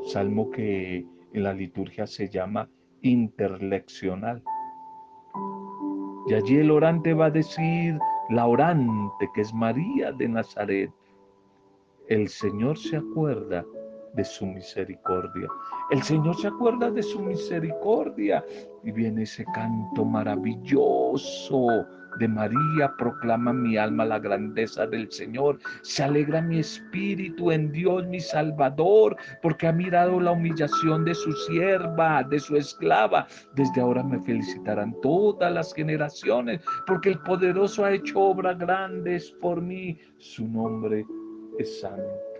Salmo 0.05 0.49
que 0.49 1.05
en 1.33 1.43
la 1.43 1.53
liturgia 1.53 2.07
se 2.07 2.27
llama 2.27 2.67
interleccional. 3.01 4.41
Y 6.27 6.33
allí 6.33 6.57
el 6.57 6.71
orante 6.71 7.13
va 7.13 7.25
a 7.25 7.31
decir, 7.31 7.99
la 8.31 8.47
orante 8.47 9.29
que 9.33 9.41
es 9.41 9.53
María 9.53 10.11
de 10.11 10.27
Nazaret, 10.27 10.91
el 12.07 12.29
Señor 12.29 12.77
se 12.77 12.97
acuerda 12.97 13.65
de 14.13 14.25
su 14.25 14.45
misericordia. 14.45 15.47
El 15.91 16.01
Señor 16.03 16.35
se 16.35 16.47
acuerda 16.47 16.91
de 16.91 17.03
su 17.03 17.19
misericordia 17.19 18.43
y 18.83 18.91
viene 18.91 19.23
ese 19.23 19.45
canto 19.53 20.03
maravilloso 20.03 21.85
de 22.17 22.27
María, 22.27 22.93
proclama 22.97 23.53
mi 23.53 23.77
alma 23.77 24.05
la 24.05 24.19
grandeza 24.19 24.85
del 24.87 25.11
Señor. 25.11 25.59
Se 25.81 26.03
alegra 26.03 26.41
mi 26.41 26.59
espíritu 26.59 27.51
en 27.51 27.71
Dios 27.71 28.05
mi 28.07 28.19
Salvador, 28.19 29.15
porque 29.41 29.67
ha 29.67 29.71
mirado 29.71 30.19
la 30.19 30.31
humillación 30.31 31.05
de 31.05 31.15
su 31.15 31.31
sierva, 31.31 32.23
de 32.23 32.39
su 32.39 32.55
esclava. 32.55 33.27
Desde 33.55 33.81
ahora 33.81 34.03
me 34.03 34.19
felicitarán 34.21 34.95
todas 35.01 35.51
las 35.51 35.73
generaciones, 35.73 36.61
porque 36.87 37.09
el 37.09 37.19
poderoso 37.19 37.85
ha 37.85 37.91
hecho 37.91 38.19
obras 38.19 38.57
grandes 38.57 39.31
por 39.41 39.61
mí. 39.61 39.97
Su 40.17 40.47
nombre 40.47 41.05
es 41.59 41.81
santo. 41.81 42.31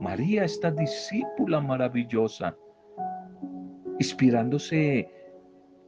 María, 0.00 0.44
esta 0.44 0.70
discípula 0.70 1.60
maravillosa, 1.60 2.56
inspirándose 3.98 5.17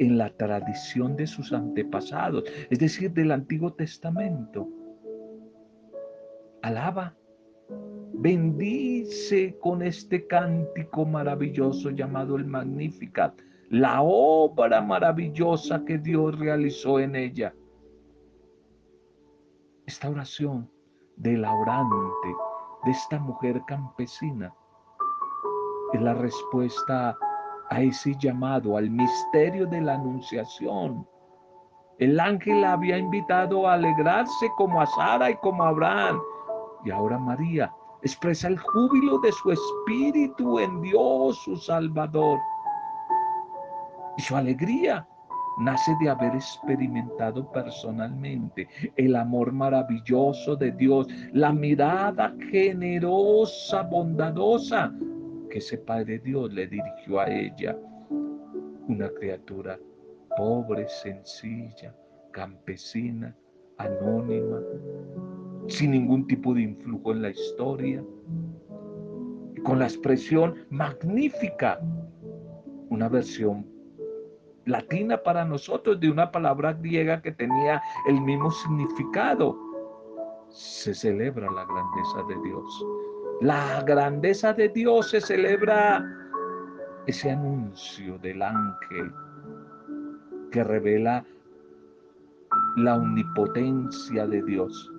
en 0.00 0.16
la 0.16 0.30
tradición 0.30 1.14
de 1.14 1.26
sus 1.26 1.52
antepasados, 1.52 2.44
es 2.70 2.78
decir, 2.78 3.12
del 3.12 3.32
Antiguo 3.32 3.74
Testamento. 3.74 4.66
Alaba, 6.62 7.14
bendice 8.14 9.58
con 9.60 9.82
este 9.82 10.26
cántico 10.26 11.04
maravilloso 11.04 11.90
llamado 11.90 12.36
el 12.36 12.46
Magnificat, 12.46 13.38
la 13.68 14.00
obra 14.00 14.80
maravillosa 14.80 15.84
que 15.84 15.98
Dios 15.98 16.38
realizó 16.38 16.98
en 16.98 17.14
ella. 17.14 17.54
Esta 19.84 20.08
oración 20.08 20.70
de 21.16 21.36
la 21.36 21.52
orante, 21.52 22.28
de 22.86 22.90
esta 22.90 23.18
mujer 23.18 23.60
campesina, 23.66 24.54
es 25.92 26.00
la 26.00 26.14
respuesta 26.14 27.10
a 27.10 27.29
ese 27.78 28.16
llamado, 28.18 28.76
al 28.76 28.90
misterio 28.90 29.66
de 29.66 29.80
la 29.80 29.94
anunciación. 29.94 31.06
El 31.98 32.18
ángel 32.18 32.64
había 32.64 32.98
invitado 32.98 33.68
a 33.68 33.74
alegrarse 33.74 34.46
como 34.56 34.80
a 34.80 34.86
Sara 34.86 35.30
y 35.30 35.36
como 35.36 35.62
a 35.62 35.68
Abraham. 35.68 36.20
Y 36.84 36.90
ahora 36.90 37.18
María 37.18 37.72
expresa 38.02 38.48
el 38.48 38.58
júbilo 38.58 39.18
de 39.18 39.30
su 39.32 39.52
espíritu 39.52 40.58
en 40.58 40.80
Dios 40.82 41.38
su 41.44 41.56
Salvador. 41.56 42.38
Y 44.16 44.22
su 44.22 44.34
alegría 44.34 45.06
nace 45.60 45.94
de 46.00 46.08
haber 46.08 46.34
experimentado 46.34 47.52
personalmente 47.52 48.66
el 48.96 49.14
amor 49.14 49.52
maravilloso 49.52 50.56
de 50.56 50.72
Dios, 50.72 51.06
la 51.32 51.52
mirada 51.52 52.34
generosa, 52.50 53.82
bondadosa 53.82 54.92
que 55.50 55.58
ese 55.58 55.76
Padre 55.78 56.18
Dios 56.20 56.52
le 56.52 56.66
dirigió 56.66 57.20
a 57.20 57.28
ella, 57.28 57.76
una 58.88 59.10
criatura 59.10 59.78
pobre, 60.36 60.88
sencilla, 60.88 61.94
campesina, 62.32 63.36
anónima, 63.78 64.60
sin 65.68 65.90
ningún 65.90 66.26
tipo 66.26 66.54
de 66.54 66.62
influjo 66.62 67.12
en 67.12 67.22
la 67.22 67.30
historia, 67.30 68.02
con 69.64 69.78
la 69.78 69.86
expresión 69.86 70.54
magnífica, 70.70 71.80
una 72.88 73.08
versión 73.08 73.66
latina 74.64 75.22
para 75.22 75.44
nosotros 75.44 76.00
de 76.00 76.10
una 76.10 76.30
palabra 76.30 76.72
griega 76.72 77.20
que 77.20 77.32
tenía 77.32 77.82
el 78.08 78.20
mismo 78.20 78.50
significado. 78.50 79.58
Se 80.48 80.94
celebra 80.94 81.50
la 81.50 81.64
grandeza 81.64 82.22
de 82.28 82.48
Dios. 82.48 82.86
La 83.40 83.82
grandeza 83.84 84.52
de 84.52 84.68
Dios 84.68 85.10
se 85.10 85.20
celebra 85.20 86.04
ese 87.06 87.30
anuncio 87.30 88.18
del 88.18 88.42
ángel 88.42 89.10
que 90.52 90.62
revela 90.62 91.24
la 92.76 92.96
omnipotencia 92.96 94.26
de 94.26 94.42
Dios, 94.42 94.92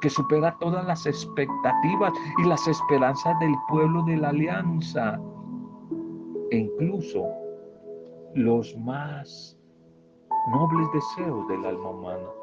que 0.00 0.08
supera 0.08 0.56
todas 0.60 0.86
las 0.86 1.04
expectativas 1.04 2.14
y 2.38 2.48
las 2.48 2.66
esperanzas 2.66 3.38
del 3.40 3.54
pueblo 3.68 4.02
de 4.04 4.16
la 4.16 4.30
alianza, 4.30 5.20
e 6.50 6.56
incluso 6.56 7.26
los 8.34 8.74
más 8.78 9.58
nobles 10.50 10.88
deseos 10.94 11.46
del 11.48 11.66
alma 11.66 11.90
humana. 11.90 12.41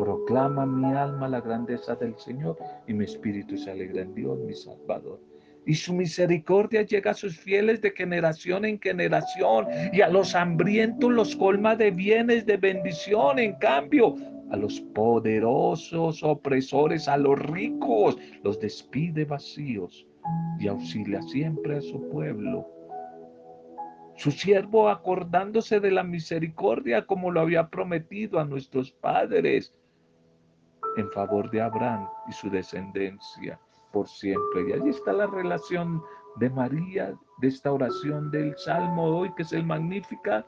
Proclama 0.00 0.64
mi 0.64 0.94
alma 0.94 1.28
la 1.28 1.42
grandeza 1.42 1.94
del 1.94 2.16
Señor 2.16 2.56
y 2.86 2.94
mi 2.94 3.04
espíritu 3.04 3.58
se 3.58 3.70
alegra 3.70 4.00
en 4.00 4.14
Dios, 4.14 4.38
mi 4.38 4.54
Salvador. 4.54 5.20
Y 5.66 5.74
su 5.74 5.92
misericordia 5.92 6.80
llega 6.84 7.10
a 7.10 7.14
sus 7.14 7.36
fieles 7.38 7.82
de 7.82 7.90
generación 7.90 8.64
en 8.64 8.80
generación 8.80 9.66
y 9.92 10.00
a 10.00 10.08
los 10.08 10.34
hambrientos 10.34 11.12
los 11.12 11.36
colma 11.36 11.76
de 11.76 11.90
bienes, 11.90 12.46
de 12.46 12.56
bendición. 12.56 13.38
En 13.38 13.56
cambio, 13.56 14.14
a 14.50 14.56
los 14.56 14.80
poderosos 14.80 16.22
opresores, 16.22 17.06
a 17.06 17.18
los 17.18 17.38
ricos, 17.38 18.16
los 18.42 18.58
despide 18.58 19.26
vacíos 19.26 20.06
y 20.58 20.68
auxilia 20.68 21.20
siempre 21.24 21.76
a 21.76 21.82
su 21.82 22.08
pueblo. 22.08 22.66
Su 24.16 24.30
siervo 24.30 24.88
acordándose 24.88 25.78
de 25.78 25.90
la 25.90 26.04
misericordia 26.04 27.04
como 27.04 27.30
lo 27.30 27.40
había 27.40 27.68
prometido 27.68 28.40
a 28.40 28.46
nuestros 28.46 28.92
padres 28.92 29.74
en 30.96 31.10
favor 31.12 31.50
de 31.50 31.62
Abraham 31.62 32.08
y 32.28 32.32
su 32.32 32.50
descendencia 32.50 33.58
por 33.92 34.08
siempre. 34.08 34.68
Y 34.68 34.72
allí 34.72 34.90
está 34.90 35.12
la 35.12 35.26
relación 35.26 36.02
de 36.36 36.50
María, 36.50 37.14
de 37.38 37.48
esta 37.48 37.72
oración 37.72 38.30
del 38.30 38.56
Salmo 38.58 39.04
hoy, 39.04 39.32
que 39.34 39.42
es 39.42 39.52
el 39.52 39.64
Magnífica, 39.64 40.46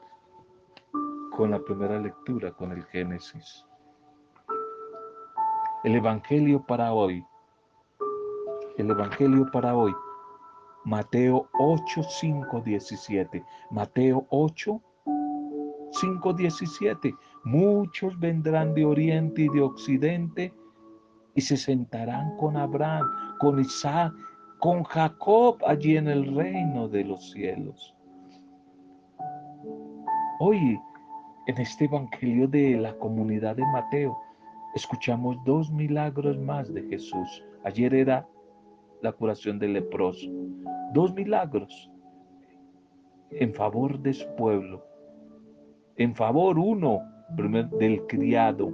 con 1.35 1.51
la 1.51 1.59
primera 1.59 1.99
lectura, 1.99 2.51
con 2.51 2.71
el 2.71 2.83
Génesis. 2.85 3.65
El 5.83 5.95
Evangelio 5.95 6.63
para 6.65 6.93
hoy. 6.93 7.25
El 8.77 8.91
Evangelio 8.91 9.49
para 9.51 9.75
hoy. 9.75 9.93
Mateo 10.85 11.49
8, 11.53 12.03
5, 12.03 12.61
17. 12.61 13.43
Mateo 13.71 14.25
8, 14.29 14.81
5, 15.91 16.33
17. 16.33 17.15
Muchos 17.43 18.17
vendrán 18.19 18.73
de 18.73 18.85
oriente 18.85 19.43
y 19.43 19.49
de 19.49 19.61
occidente 19.61 20.53
y 21.35 21.41
se 21.41 21.57
sentarán 21.57 22.37
con 22.37 22.55
Abraham, 22.55 23.05
con 23.39 23.59
Isaac, 23.59 24.13
con 24.59 24.83
Jacob 24.83 25.57
allí 25.67 25.97
en 25.97 26.07
el 26.07 26.35
reino 26.35 26.87
de 26.87 27.03
los 27.03 27.31
cielos. 27.31 27.93
Hoy, 30.39 30.79
en 31.47 31.57
este 31.57 31.85
Evangelio 31.85 32.47
de 32.47 32.77
la 32.77 32.93
comunidad 32.97 33.55
de 33.57 33.65
Mateo, 33.73 34.17
escuchamos 34.75 35.37
dos 35.45 35.69
milagros 35.71 36.37
más 36.39 36.73
de 36.73 36.83
Jesús. 36.83 37.43
Ayer 37.65 37.93
era 37.93 38.27
la 39.01 39.11
curación 39.11 39.59
del 39.59 39.73
leproso. 39.73 40.29
Dos 40.93 41.13
milagros 41.13 41.91
en 43.31 43.53
favor 43.53 43.99
de 43.99 44.13
su 44.13 44.27
pueblo. 44.35 44.85
En 45.97 46.15
favor, 46.15 46.57
uno, 46.57 47.01
del 47.35 48.01
criado, 48.07 48.71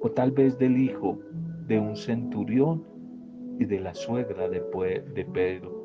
o 0.00 0.10
tal 0.10 0.32
vez 0.32 0.58
del 0.58 0.78
hijo 0.78 1.18
de 1.66 1.78
un 1.78 1.96
centurión 1.96 2.84
y 3.58 3.64
de 3.64 3.80
la 3.80 3.94
suegra 3.94 4.48
de, 4.48 4.60
de 5.14 5.24
Pedro. 5.24 5.82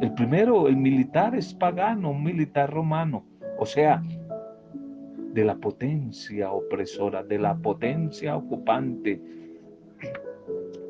El 0.00 0.12
primero, 0.14 0.68
el 0.68 0.76
militar 0.76 1.34
es 1.34 1.54
pagano, 1.54 2.10
un 2.10 2.22
militar 2.22 2.70
romano, 2.70 3.24
o 3.58 3.66
sea, 3.66 4.02
de 5.32 5.44
la 5.44 5.56
potencia 5.56 6.52
opresora, 6.52 7.22
de 7.22 7.38
la 7.38 7.56
potencia 7.56 8.36
ocupante. 8.36 9.20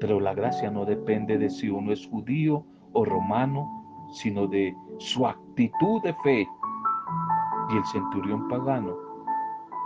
Pero 0.00 0.20
la 0.20 0.34
gracia 0.34 0.70
no 0.70 0.84
depende 0.84 1.38
de 1.38 1.50
si 1.50 1.68
uno 1.68 1.92
es 1.92 2.06
judío 2.06 2.64
o 2.92 3.04
romano, 3.04 3.66
sino 4.12 4.46
de 4.46 4.74
su 4.98 5.26
actitud 5.26 6.02
de 6.02 6.14
fe. 6.22 6.46
Y 7.70 7.76
el 7.76 7.84
centurión 7.86 8.48
pagano 8.48 8.94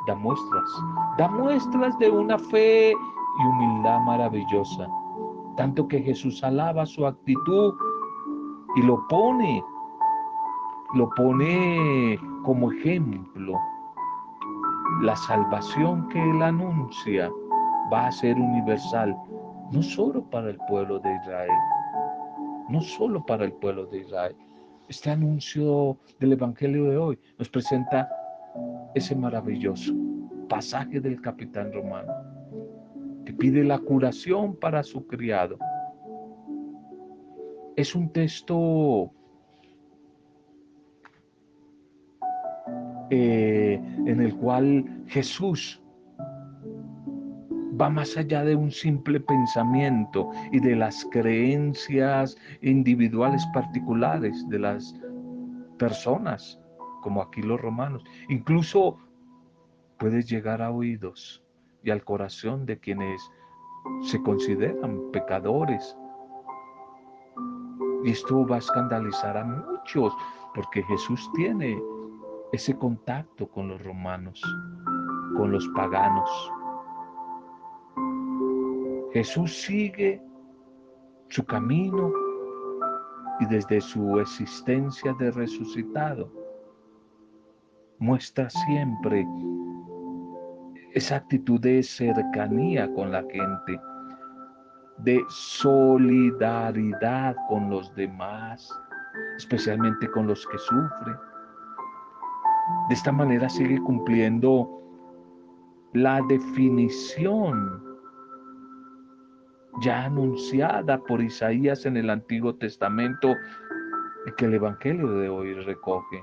da 0.06 0.14
muestras, 0.14 0.70
da 1.18 1.28
muestras 1.28 1.98
de 1.98 2.10
una 2.10 2.38
fe 2.38 2.92
y 2.92 3.46
humildad 3.46 4.00
maravillosa. 4.00 4.88
Tanto 5.56 5.86
que 5.88 6.00
Jesús 6.00 6.42
alaba 6.42 6.86
su 6.86 7.06
actitud 7.06 7.74
y 8.76 8.82
lo 8.82 9.06
pone, 9.08 9.62
lo 10.94 11.08
pone 11.10 12.18
como 12.44 12.72
ejemplo 12.72 13.58
la 15.02 15.16
salvación 15.16 16.08
que 16.08 16.22
Él 16.30 16.42
anuncia 16.42 17.30
va 17.92 18.06
a 18.06 18.12
ser 18.12 18.36
universal, 18.36 19.16
no 19.70 19.82
solo 19.82 20.22
para 20.30 20.50
el 20.50 20.58
pueblo 20.68 20.98
de 21.00 21.14
Israel, 21.16 21.50
no 22.68 22.80
solo 22.80 23.24
para 23.24 23.44
el 23.44 23.52
pueblo 23.52 23.86
de 23.86 23.98
Israel. 23.98 24.36
Este 24.92 25.08
anuncio 25.08 25.96
del 26.20 26.34
Evangelio 26.34 26.84
de 26.90 26.98
hoy 26.98 27.18
nos 27.38 27.48
presenta 27.48 28.10
ese 28.94 29.16
maravilloso 29.16 29.94
pasaje 30.50 31.00
del 31.00 31.18
capitán 31.18 31.72
romano 31.72 32.12
que 33.24 33.32
pide 33.32 33.64
la 33.64 33.78
curación 33.78 34.54
para 34.54 34.82
su 34.82 35.06
criado. 35.06 35.56
Es 37.74 37.94
un 37.94 38.12
texto 38.12 39.10
Eh, 43.14 43.74
en 44.06 44.20
el 44.22 44.34
cual 44.36 45.04
Jesús 45.06 45.81
va 47.80 47.88
más 47.88 48.16
allá 48.16 48.44
de 48.44 48.54
un 48.54 48.70
simple 48.70 49.20
pensamiento 49.20 50.30
y 50.50 50.60
de 50.60 50.76
las 50.76 51.06
creencias 51.10 52.36
individuales 52.60 53.46
particulares 53.52 54.46
de 54.48 54.58
las 54.58 54.94
personas, 55.78 56.60
como 57.02 57.22
aquí 57.22 57.42
los 57.42 57.60
romanos. 57.60 58.04
Incluso 58.28 58.98
puede 59.98 60.22
llegar 60.22 60.62
a 60.62 60.70
oídos 60.70 61.42
y 61.82 61.90
al 61.90 62.04
corazón 62.04 62.66
de 62.66 62.78
quienes 62.78 63.20
se 64.02 64.20
consideran 64.22 65.10
pecadores. 65.12 65.96
Y 68.04 68.10
esto 68.10 68.46
va 68.46 68.56
a 68.56 68.58
escandalizar 68.58 69.36
a 69.36 69.44
muchos, 69.44 70.14
porque 70.54 70.82
Jesús 70.84 71.30
tiene 71.34 71.80
ese 72.52 72.76
contacto 72.76 73.48
con 73.48 73.68
los 73.68 73.82
romanos, 73.82 74.42
con 75.36 75.52
los 75.52 75.66
paganos. 75.68 76.52
Jesús 79.12 79.62
sigue 79.62 80.22
su 81.28 81.44
camino 81.44 82.12
y 83.40 83.46
desde 83.46 83.80
su 83.80 84.18
existencia 84.18 85.14
de 85.18 85.30
resucitado 85.30 86.30
muestra 87.98 88.48
siempre 88.48 89.26
esa 90.94 91.16
actitud 91.16 91.60
de 91.60 91.82
cercanía 91.82 92.92
con 92.94 93.12
la 93.12 93.22
gente, 93.30 93.78
de 94.98 95.22
solidaridad 95.28 97.36
con 97.48 97.70
los 97.70 97.94
demás, 97.94 98.68
especialmente 99.36 100.10
con 100.10 100.26
los 100.26 100.46
que 100.46 100.58
sufren. 100.58 101.16
De 102.88 102.94
esta 102.94 103.12
manera 103.12 103.48
sigue 103.48 103.80
cumpliendo 103.82 104.80
la 105.92 106.20
definición 106.28 107.91
ya 109.80 110.04
anunciada 110.04 110.98
por 110.98 111.22
Isaías 111.22 111.86
en 111.86 111.96
el 111.96 112.10
Antiguo 112.10 112.54
Testamento 112.54 113.34
y 114.26 114.32
que 114.36 114.44
el 114.44 114.54
Evangelio 114.54 115.08
de 115.08 115.28
hoy 115.28 115.54
recoge. 115.54 116.22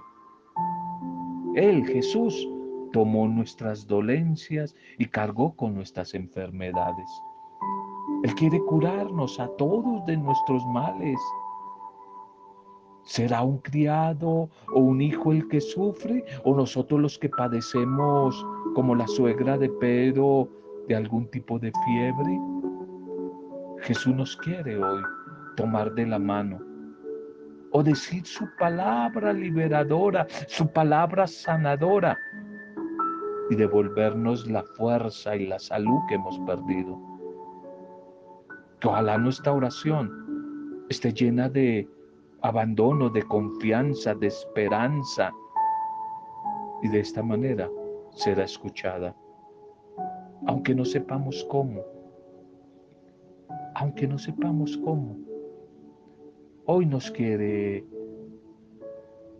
Él, 1.55 1.85
Jesús, 1.85 2.47
tomó 2.93 3.27
nuestras 3.27 3.87
dolencias 3.87 4.75
y 4.97 5.05
cargó 5.05 5.55
con 5.55 5.75
nuestras 5.75 6.13
enfermedades. 6.13 7.09
Él 8.23 8.33
quiere 8.35 8.59
curarnos 8.59 9.39
a 9.39 9.47
todos 9.57 10.05
de 10.05 10.17
nuestros 10.17 10.65
males 10.67 11.19
¿Será 13.09 13.41
un 13.41 13.57
criado 13.57 14.49
o 14.71 14.79
un 14.79 15.01
hijo 15.01 15.31
el 15.31 15.47
que 15.47 15.59
sufre 15.59 16.23
o 16.43 16.55
nosotros 16.55 17.01
los 17.01 17.17
que 17.17 17.27
padecemos 17.27 18.45
como 18.75 18.93
la 18.93 19.07
suegra 19.07 19.57
de 19.57 19.67
Pedro 19.67 20.47
de 20.87 20.95
algún 20.95 21.27
tipo 21.31 21.57
de 21.57 21.71
fiebre? 21.85 22.39
Jesús 23.81 24.13
nos 24.15 24.35
quiere 24.37 24.77
hoy 24.77 25.01
tomar 25.55 25.93
de 25.93 26.05
la 26.05 26.19
mano 26.19 26.59
o 27.71 27.83
decir 27.83 28.25
su 28.25 28.45
palabra 28.57 29.31
liberadora, 29.33 30.27
su 30.47 30.67
palabra 30.71 31.27
sanadora 31.27 32.17
y 33.49 33.55
devolvernos 33.55 34.49
la 34.49 34.63
fuerza 34.63 35.35
y 35.35 35.47
la 35.47 35.59
salud 35.59 35.99
que 36.07 36.15
hemos 36.15 36.39
perdido. 36.39 36.99
Que 38.79 38.87
ojalá 38.87 39.17
nuestra 39.17 39.53
oración 39.53 40.85
esté 40.89 41.13
llena 41.13 41.49
de 41.49 41.87
abandono, 42.41 43.09
de 43.09 43.23
confianza, 43.23 44.15
de 44.15 44.27
esperanza. 44.27 45.31
Y 46.81 46.87
de 46.87 47.01
esta 47.01 47.21
manera 47.21 47.69
será 48.11 48.45
escuchada. 48.45 49.15
Aunque 50.47 50.73
no 50.73 50.85
sepamos 50.85 51.45
cómo. 51.49 51.83
Aunque 53.79 54.05
no 54.07 54.17
sepamos 54.17 54.75
cómo. 54.83 55.17
Hoy 56.65 56.85
nos 56.85 57.09
quiere 57.11 57.87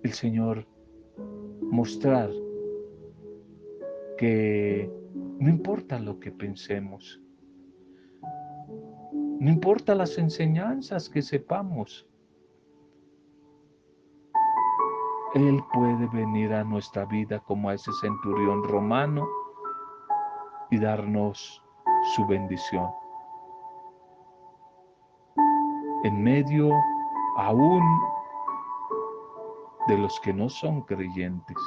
el 0.01 0.13
Señor 0.13 0.65
mostrar 1.61 2.29
que 4.17 4.89
no 5.39 5.49
importa 5.49 5.99
lo 5.99 6.21
que 6.21 6.31
pensemos, 6.31 7.21
no 9.11 9.49
importa 9.49 9.93
las 9.93 10.17
enseñanzas 10.17 11.09
que 11.09 11.21
sepamos, 11.21 12.07
Él 15.35 15.59
puede 15.73 16.07
venir 16.13 16.53
a 16.53 16.63
nuestra 16.63 17.03
vida 17.03 17.39
como 17.41 17.69
a 17.69 17.73
ese 17.73 17.91
centurión 17.99 18.63
romano 18.63 19.27
y 20.71 20.79
darnos 20.79 21.61
su 22.15 22.25
bendición. 22.25 22.89
En 26.03 26.23
medio 26.23 26.71
aún 27.35 27.83
de 29.89 29.97
los 29.97 30.17
que 30.21 30.33
no 30.33 30.47
son 30.47 30.81
creyentes. 30.83 31.57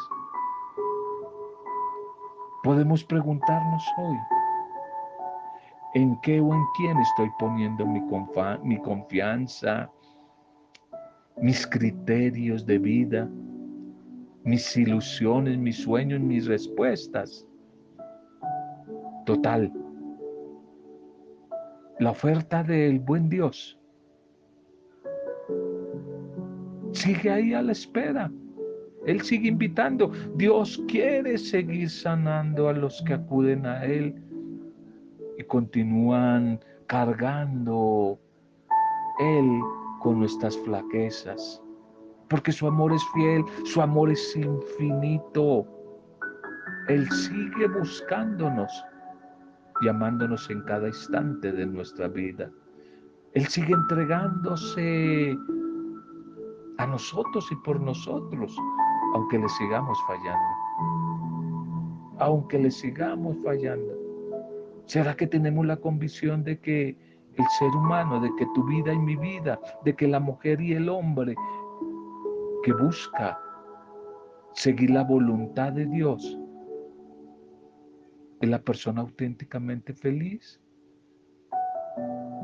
Podemos 2.63 3.05
preguntarnos 3.05 3.85
hoy, 3.99 4.17
¿en 5.95 6.19
qué 6.23 6.41
o 6.41 6.55
en 6.55 6.65
quién 6.77 6.97
estoy 6.99 7.31
poniendo 7.39 7.85
mi, 7.85 8.01
mi 8.63 8.81
confianza, 8.81 9.91
mis 11.37 11.67
criterios 11.67 12.65
de 12.65 12.79
vida, 12.79 13.29
mis 14.45 14.77
ilusiones, 14.77 15.59
mis 15.59 15.83
sueños, 15.83 16.21
mis 16.21 16.47
respuestas? 16.47 17.47
Total, 19.27 19.71
la 21.99 22.11
oferta 22.13 22.63
del 22.63 23.01
buen 23.01 23.29
Dios 23.29 23.82
sigue 26.93 27.31
ahí 27.31 27.55
a 27.55 27.63
la 27.63 27.73
espera. 27.73 28.31
Él 29.07 29.21
sigue 29.23 29.49
invitando. 29.49 30.13
Dios 30.37 30.81
quiere 30.89 31.37
seguir 31.37 31.91
sanando 31.91 32.69
a 32.69 32.73
los 32.73 33.03
que 33.03 33.15
acuden 33.15 33.67
a 33.67 33.85
Él 33.85 34.15
y 35.39 35.45
continúan 35.45 36.61
cargando 36.87 38.19
Él 39.19 39.61
con 40.01 40.21
nuestras 40.21 40.57
flaquezas. 40.59 41.61
Porque 42.29 42.53
su 42.53 42.67
amor 42.67 42.93
es 42.93 43.03
fiel, 43.13 43.45
su 43.65 43.83
amor 43.83 44.11
es 44.11 44.37
infinito. 44.37 45.67
Él 46.89 47.09
sigue 47.11 47.67
buscándonos 47.69 48.71
y 49.83 49.89
amándonos 49.89 50.49
en 50.49 50.63
cada 50.63 50.89
instante 50.89 51.53
de 51.53 51.67
nuestra 51.67 52.09
vida. 52.09 52.51
Él 53.35 53.47
sigue 53.47 53.73
entregándose 53.73 55.37
a 56.83 56.87
nosotros 56.87 57.47
y 57.53 57.57
por 57.57 57.81
nosotros, 57.81 58.57
aunque 59.15 59.39
le 59.39 59.49
sigamos 59.49 59.97
fallando. 60.07 60.53
Aunque 62.19 62.59
le 62.59 62.71
sigamos 62.71 63.37
fallando. 63.45 63.93
¿Será 64.87 65.15
que 65.15 65.29
tenemos 65.29 65.65
la 65.65 65.77
convicción 65.77 66.43
de 66.43 66.59
que 66.59 66.97
el 67.35 67.47
ser 67.59 67.69
humano, 67.69 68.21
de 68.21 68.35
que 68.37 68.47
tu 68.55 68.65
vida 68.65 68.93
y 68.93 68.99
mi 68.99 69.17
vida, 69.17 69.61
de 69.85 69.95
que 69.95 70.09
la 70.09 70.19
mujer 70.19 70.61
y 70.61 70.73
el 70.73 70.89
hombre 70.89 71.37
que 72.65 72.73
busca 72.73 73.39
seguir 74.55 74.91
la 74.91 75.05
voluntad 75.05 75.73
de 75.73 75.87
Dios, 75.87 76.37
es 78.41 78.49
la 78.49 78.59
persona 78.59 79.03
auténticamente 79.03 79.95
feliz? 79.95 80.61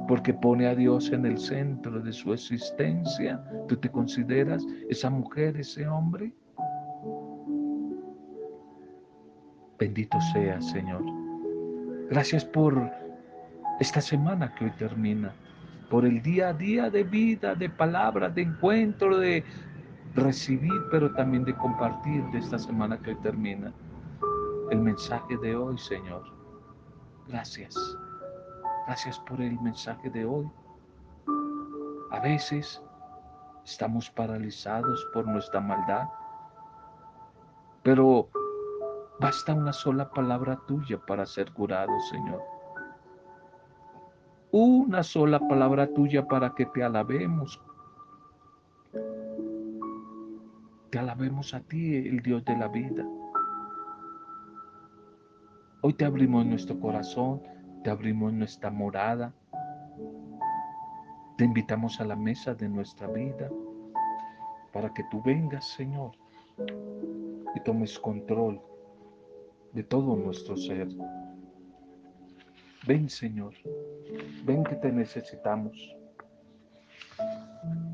Porque 0.08 0.32
pone 0.32 0.66
a 0.66 0.74
Dios 0.74 1.12
en 1.12 1.26
el 1.26 1.38
centro 1.38 2.00
de 2.00 2.12
su 2.14 2.32
existencia. 2.32 3.44
¿Tú 3.68 3.76
te 3.76 3.90
consideras 3.90 4.66
esa 4.88 5.10
mujer, 5.10 5.58
ese 5.58 5.86
hombre? 5.86 6.32
Bendito 9.78 10.18
sea, 10.32 10.60
Señor. 10.62 11.04
Gracias 12.08 12.42
por 12.42 12.90
esta 13.80 14.00
semana 14.00 14.52
que 14.54 14.64
hoy 14.64 14.70
termina, 14.78 15.32
por 15.90 16.06
el 16.06 16.22
día 16.22 16.48
a 16.48 16.52
día 16.54 16.88
de 16.88 17.04
vida, 17.04 17.54
de 17.54 17.68
palabra, 17.68 18.30
de 18.30 18.42
encuentro, 18.42 19.18
de 19.18 19.44
recibir, 20.14 20.72
pero 20.90 21.12
también 21.12 21.44
de 21.44 21.54
compartir 21.54 22.24
de 22.32 22.38
esta 22.38 22.58
semana 22.58 22.98
que 22.98 23.10
hoy 23.10 23.18
termina. 23.22 23.74
El 24.70 24.80
mensaje 24.80 25.36
de 25.42 25.54
hoy, 25.54 25.76
Señor. 25.76 26.22
Gracias. 27.28 27.76
Gracias 28.88 29.18
por 29.18 29.38
el 29.42 29.60
mensaje 29.60 30.08
de 30.08 30.24
hoy. 30.24 30.50
A 32.10 32.20
veces 32.20 32.82
estamos 33.62 34.08
paralizados 34.08 35.06
por 35.12 35.26
nuestra 35.26 35.60
maldad, 35.60 36.08
pero 37.82 38.30
basta 39.20 39.52
una 39.52 39.74
sola 39.74 40.08
palabra 40.08 40.58
tuya 40.66 40.98
para 41.04 41.26
ser 41.26 41.52
curado, 41.52 41.92
Señor. 42.08 42.40
Una 44.52 45.02
sola 45.02 45.38
palabra 45.38 45.92
tuya 45.92 46.26
para 46.26 46.54
que 46.54 46.64
te 46.64 46.82
alabemos. 46.82 47.60
Te 50.88 50.98
alabemos 50.98 51.52
a 51.52 51.60
ti, 51.60 51.94
el 51.94 52.20
Dios 52.22 52.42
de 52.46 52.56
la 52.56 52.68
vida. 52.68 53.06
Hoy 55.82 55.92
te 55.92 56.06
abrimos 56.06 56.46
nuestro 56.46 56.80
corazón 56.80 57.57
abrimos 57.88 58.32
nuestra 58.32 58.70
morada. 58.70 59.32
Te 61.36 61.44
invitamos 61.44 62.00
a 62.00 62.04
la 62.04 62.16
mesa 62.16 62.54
de 62.54 62.68
nuestra 62.68 63.06
vida 63.08 63.50
para 64.72 64.92
que 64.92 65.04
tú 65.10 65.22
vengas, 65.22 65.66
Señor, 65.68 66.12
y 67.54 67.60
tomes 67.60 67.98
control 67.98 68.60
de 69.72 69.82
todo 69.82 70.16
nuestro 70.16 70.56
ser. 70.56 70.88
Ven, 72.86 73.08
Señor, 73.08 73.54
ven 74.44 74.64
que 74.64 74.76
te 74.76 74.90
necesitamos. 74.90 75.94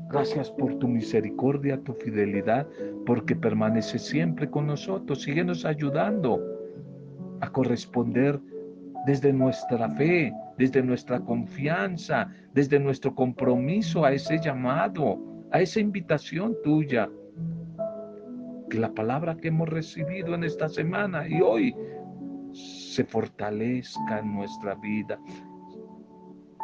Gracias 0.09 0.49
por 0.51 0.75
tu 0.79 0.87
misericordia, 0.87 1.81
tu 1.83 1.93
fidelidad, 1.93 2.67
porque 3.05 3.35
permaneces 3.35 4.03
siempre 4.03 4.49
con 4.49 4.67
nosotros. 4.67 5.23
Síguenos 5.23 5.65
ayudando 5.65 6.39
a 7.41 7.51
corresponder 7.51 8.39
desde 9.05 9.31
nuestra 9.31 9.89
fe, 9.89 10.33
desde 10.57 10.81
nuestra 10.81 11.19
confianza, 11.19 12.27
desde 12.53 12.79
nuestro 12.79 13.13
compromiso 13.13 14.03
a 14.03 14.11
ese 14.11 14.39
llamado, 14.39 15.19
a 15.51 15.61
esa 15.61 15.79
invitación 15.79 16.55
tuya. 16.63 17.09
Que 18.69 18.79
la 18.79 18.91
palabra 18.93 19.37
que 19.37 19.49
hemos 19.49 19.69
recibido 19.69 20.33
en 20.33 20.43
esta 20.43 20.67
semana 20.67 21.27
y 21.27 21.39
hoy 21.39 21.75
se 22.51 23.03
fortalezca 23.03 24.19
en 24.19 24.33
nuestra 24.33 24.75
vida. 24.75 25.19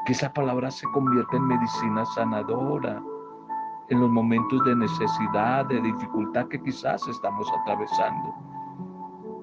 Que 0.05 0.13
esa 0.13 0.33
palabra 0.33 0.71
se 0.71 0.87
convierta 0.93 1.37
en 1.37 1.47
medicina 1.47 2.03
sanadora 2.05 3.03
en 3.89 3.99
los 3.99 4.09
momentos 4.09 4.63
de 4.65 4.75
necesidad, 4.75 5.65
de 5.65 5.81
dificultad 5.81 6.47
que 6.47 6.61
quizás 6.63 7.05
estamos 7.07 7.45
atravesando. 7.61 8.33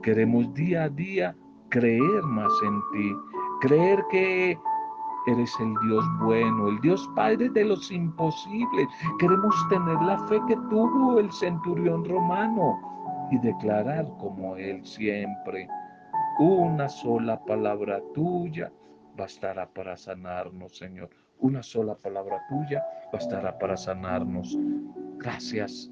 Queremos 0.03 0.53
día 0.55 0.85
a 0.85 0.89
día 0.89 1.37
creer 1.71 2.23
más 2.25 2.53
en 2.65 2.83
ti, 2.93 3.17
creer 3.61 4.05
que 4.11 4.59
eres 5.27 5.55
el 5.61 5.75
Dios 5.87 6.05
bueno, 6.21 6.69
el 6.69 6.81
Dios 6.81 7.09
Padre 7.15 7.49
de 7.51 7.65
los 7.65 7.91
imposibles. 7.91 8.89
Queremos 9.19 9.55
tener 9.69 10.01
la 10.03 10.19
fe 10.27 10.41
que 10.49 10.57
tuvo 10.71 11.19
el 11.19 11.31
centurión 11.33 12.05
romano 12.05 12.81
y 13.31 13.39
declarar 13.39 14.07
como 14.19 14.57
Él 14.57 14.85
siempre, 14.87 15.69
una 16.39 16.89
sola 16.89 17.45
palabra 17.45 18.01
tuya 18.15 18.73
bastará 19.17 19.69
para 19.69 19.97
sanarnos, 19.97 20.79
Señor. 20.79 21.11
Una 21.41 21.63
sola 21.63 21.97
palabra 21.97 22.41
tuya 22.49 22.85
bastará 23.13 23.59
para 23.59 23.77
sanarnos. 23.77 24.57
Gracias. 25.19 25.91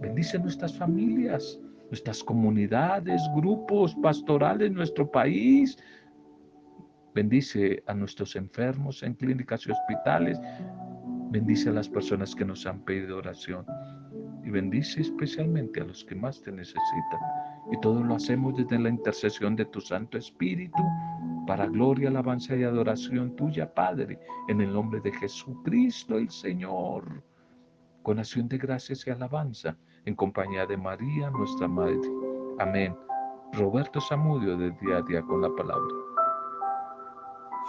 Bendice 0.00 0.38
nuestras 0.40 0.76
familias 0.76 1.60
nuestras 1.92 2.24
comunidades, 2.24 3.20
grupos 3.36 3.94
pastorales, 3.96 4.72
nuestro 4.72 5.10
país. 5.10 5.76
Bendice 7.14 7.82
a 7.86 7.92
nuestros 7.92 8.34
enfermos 8.34 9.02
en 9.02 9.12
clínicas 9.12 9.66
y 9.66 9.72
hospitales. 9.72 10.40
Bendice 11.30 11.68
a 11.68 11.72
las 11.72 11.90
personas 11.90 12.34
que 12.34 12.46
nos 12.46 12.64
han 12.64 12.80
pedido 12.80 13.18
oración. 13.18 13.66
Y 14.42 14.48
bendice 14.48 15.02
especialmente 15.02 15.82
a 15.82 15.84
los 15.84 16.02
que 16.06 16.14
más 16.14 16.40
te 16.40 16.50
necesitan. 16.50 17.20
Y 17.70 17.78
todo 17.82 18.02
lo 18.02 18.14
hacemos 18.14 18.56
desde 18.56 18.78
la 18.78 18.88
intercesión 18.88 19.54
de 19.54 19.66
tu 19.66 19.82
Santo 19.82 20.16
Espíritu, 20.16 20.82
para 21.46 21.66
gloria, 21.66 22.08
alabanza 22.08 22.56
y 22.56 22.62
adoración 22.62 23.36
tuya, 23.36 23.74
Padre, 23.74 24.18
en 24.48 24.62
el 24.62 24.72
nombre 24.72 24.98
de 25.02 25.12
Jesucristo 25.12 26.16
el 26.16 26.30
Señor. 26.30 27.22
Con 28.02 28.18
acción 28.18 28.48
de 28.48 28.56
gracias 28.56 29.06
y 29.06 29.10
alabanza 29.10 29.76
en 30.04 30.14
compañía 30.14 30.66
de 30.66 30.76
María, 30.76 31.30
nuestra 31.30 31.68
Madre. 31.68 32.00
Amén. 32.58 32.96
Roberto 33.52 34.00
Zamudio 34.00 34.56
de 34.56 34.70
Día 34.72 34.98
a 34.98 35.02
Día 35.02 35.22
con 35.22 35.42
la 35.42 35.54
Palabra. 35.54 36.01